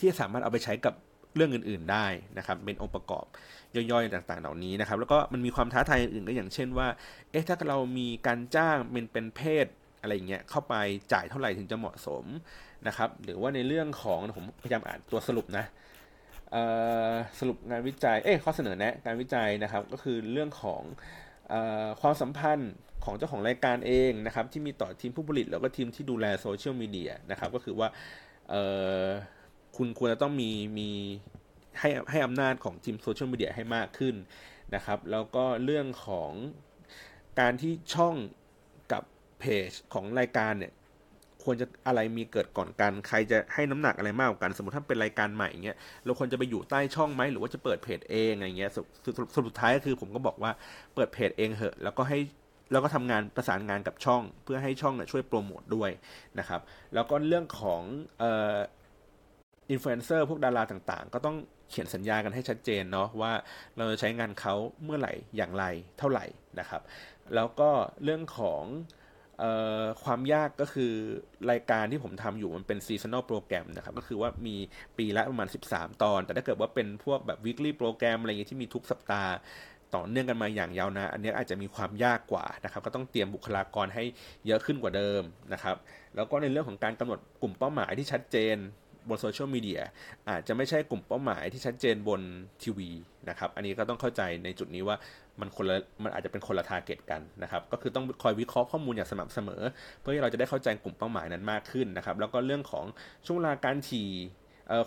[0.01, 0.95] ที่สามารถเอาไปใช้กับ
[1.35, 2.07] เรื่องอื่น ๆได้
[2.39, 3.25] นะครับ เป็นองค์ประกอบ
[3.75, 6.89] ย่อยๆ ต่าง ๆ เหล่านี้นะครับ แล้วก็มันมีความท้าทายอื่นก็อย่างเช่นว่า
[7.31, 9.67] เอ๊ะถ้าเรามีการจ้างเป็นเป็นเพจ
[10.01, 10.75] อะไรเงี้ยเข้าไป
[11.13, 12.25] จ่ายเท่าไหร่ถึงจะเหมาะสม
[12.87, 15.65] นะครับ หรือว่าในเรื่องของผมพยายามอ่านตัวสรุปนะ
[17.41, 20.83] สรุปงานวิจัย เอ๊ะข้อเสนอแนะการวิจัยนะครับ ก็คือเรื่องของ
[22.01, 22.73] ความสัมพันธ์
[23.05, 27.89] ของเจ้าของรายการเองนะครับที่มีต่อทีมผู้ผลิตแล้วก็ทีมที่ดูแลโซเชียลมีเดียนะครับก็คือว่า
[29.77, 30.91] คุณควรจะต้องมีมี
[31.79, 34.15] ให้ให้อำนาจของทีมโซเชียลมีเดียให้มากขึ้น
[34.75, 36.33] นะครับแล้วก็เรื่องของ
[37.41, 38.17] การที่ช่อง
[38.93, 39.03] กับ
[39.39, 40.73] เพจของรายการเนี่ย
[41.49, 48.71] ควรจะอะไรมีเกิดก่อนกัน ใครจะให้น้ำหนักอะไรมากกว่ากัน สมมติถ้าเป็นรายการใหม่เงี้ยเราควรจะไปอยู่ใต้ช่องไหมหรือว่าจะเปิดเพจเองอะไรเงี้ย
[49.35, 50.51] สรุปท้ายก็คือผมก็บอกว่า
[50.95, 52.19] เปิดเพจเองเหอะ แล้วก็ให้
[52.73, 55.91] แล้วก็ทำงานประสานงานกับช่อง เพื่อให้ช่องช่วยโปรโมทด้วย
[56.39, 56.61] นะครับ
[56.95, 57.83] แล้วก็เรื่องของ
[59.71, 61.37] อินฟลูเอนเซอร์พวกดาราต่างๆ ก็ต้อง
[61.71, 63.33] เขียนสัญญากันให้ชัดเจนเนาะว่า
[63.77, 65.65] เราจะใช้งานเขาเมื่อไหร่อย่างไร
[65.99, 66.27] เท่าไหร่
[66.61, 66.83] นะครับ
[67.35, 67.71] แล้วก็
[68.05, 68.63] เรื่องของ
[70.05, 70.93] ความยากก็คือ
[71.51, 74.57] รายการที่ผมทำอยู่มันเป็น seasonal program นะครับ ก็คือว่ามี
[74.99, 79.33] ปีละประมาณ 13 ตอน แต่ถ้าเกิดว่าเป็นพวกแบบ weekly โปรแกรมอะไรอย่างที่มีทุกสัปดาห์
[79.95, 84.05] ต่อเนื่องกันมาอย่างยาวนานอันนี้อาจจะมีความยากกว่านะครับ ก็ต้องเตรียมบุคลากรให้
[84.47, 85.23] เยอะขึ้นกว่าเดิม
[85.53, 85.77] นะครับ
[86.17, 88.57] แล้วก็ในเรื่องของการกำหนดกลุ่มเป้าหมายที่ชัดเจน
[89.09, 89.81] บนโซเชียลมีเดีย
[90.29, 92.21] อาจจะไม่ใช่กลุ่มเป้าหมายที่ชัดเจนบน
[92.63, 92.91] ทีวี
[93.29, 94.97] นะครับ อันนี้ก็ต้องเข้าใจในจุดนี้ว่า
[95.41, 99.63] มันคนละมันอาจจะเป็นคนละ target กันนะครับ ก็คือต้องคอยวิเคราะห์ข้อมูลอย่างสม่ำเสมอ
[100.01, 102.85] เพื่อที่เราจะได้เข้าใจกลุ่มเป้าหมายนั้นมากขึ้นนะครับ แล้วก็เรื่องของ
[103.27, 104.09] ช่วงเวลาการถี่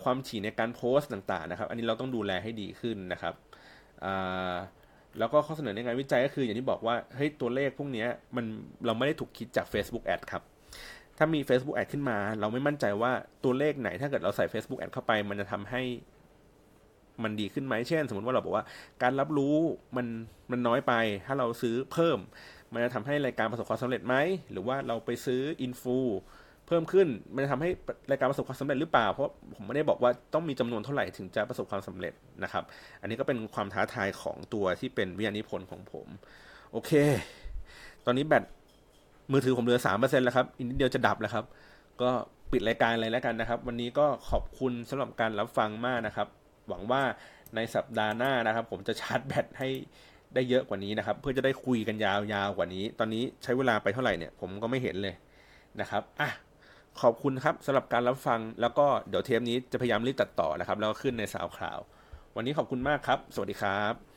[0.04, 3.34] ความถี่ในการโพสต์ต่างๆนะครับ อันนี้เราต้องดูแลให้ดีขึ้นนะครับ
[5.20, 8.06] แล้วก็ข้อเสนอในงานวิจัยก็คืออย่างที่บอกว่าเฮ้ยตัวเลขพวกนี้
[8.36, 8.46] มัน
[8.86, 10.44] เราไม่ได้ถูกคิดจาก Facebook Ad ครับ
[11.24, 13.12] ถ้ามี Facebook Ad ขึ้นมา เราไม่มั่นใจว่า
[13.44, 15.82] ตัวเลขไหน ถ้าเกิดเราใส่ Facebook Ad เข้าไป มันจะทำให้
[17.24, 18.66] มันดีขึ้นไหมเช่น สมมติว่าเราบอกว่า
[19.04, 19.58] การรับรู้
[19.98, 20.08] มัน
[20.52, 20.94] มันน้อยไป
[21.26, 22.18] ถ้าเราซื้อเพิ่ม
[22.74, 24.16] มันจะทำให้รายการประสบความสำเร็จไหม
[24.52, 25.98] หรือว่าเราไปซื้อ influ
[26.68, 27.70] เพิ่มขึ้น มันจะทำให้
[28.12, 32.14] รายการประสบความสำเร็จหรือเปล่า เพราะผมไม่ได้บอกว่าต้องมีจำนวนเท่าไหร่ถึงจะประสบความสำเร็จ
[32.44, 32.64] นะครับ
[33.02, 36.08] อันนี้ก็เป็นความท้าทายของตัวที่เป็นวิทยานิพนธ์ของผม
[36.72, 36.92] โอเค
[38.06, 38.44] ตอนนี้แบต
[39.32, 41.46] มือถือผมเหลือสามเปอร์เซ็นต์แล้วครับอีกนิดเดียวจะดับแล้วครับ
[42.02, 42.10] ก็
[42.52, 46.28] ปิดรายการเลยแล้วกันนะครับ วันนี้ก็ขอบคุณสำหรับการรับฟังมากนะครับ
[46.68, 47.02] หวังว่า
[47.56, 49.70] ในสัปดาห์หน้านะครับ ผมจะชาร์จแบตให้
[50.34, 52.14] ได้เยอะกว่านี้นะครับ เพื่อจะได้คุยกันยา
[52.48, 55.16] วๆกว่านี้ ตอนนี้ใช้เวลาไปเท่าไหร่เนี่ยผมก็ไม่เห็นเลย
[55.82, 56.30] นะครับอะ
[57.02, 61.80] ขอบคุณครับสำหรับการรับฟังแล้วก็เดี๋ยวเทปนี้จะพยายามรีบตัดต่อนะครับ แล้วก็ขึ้นในสาวข่าว
[62.36, 64.11] วันนี้ขอบคุณมากครับ สวัสดีครับ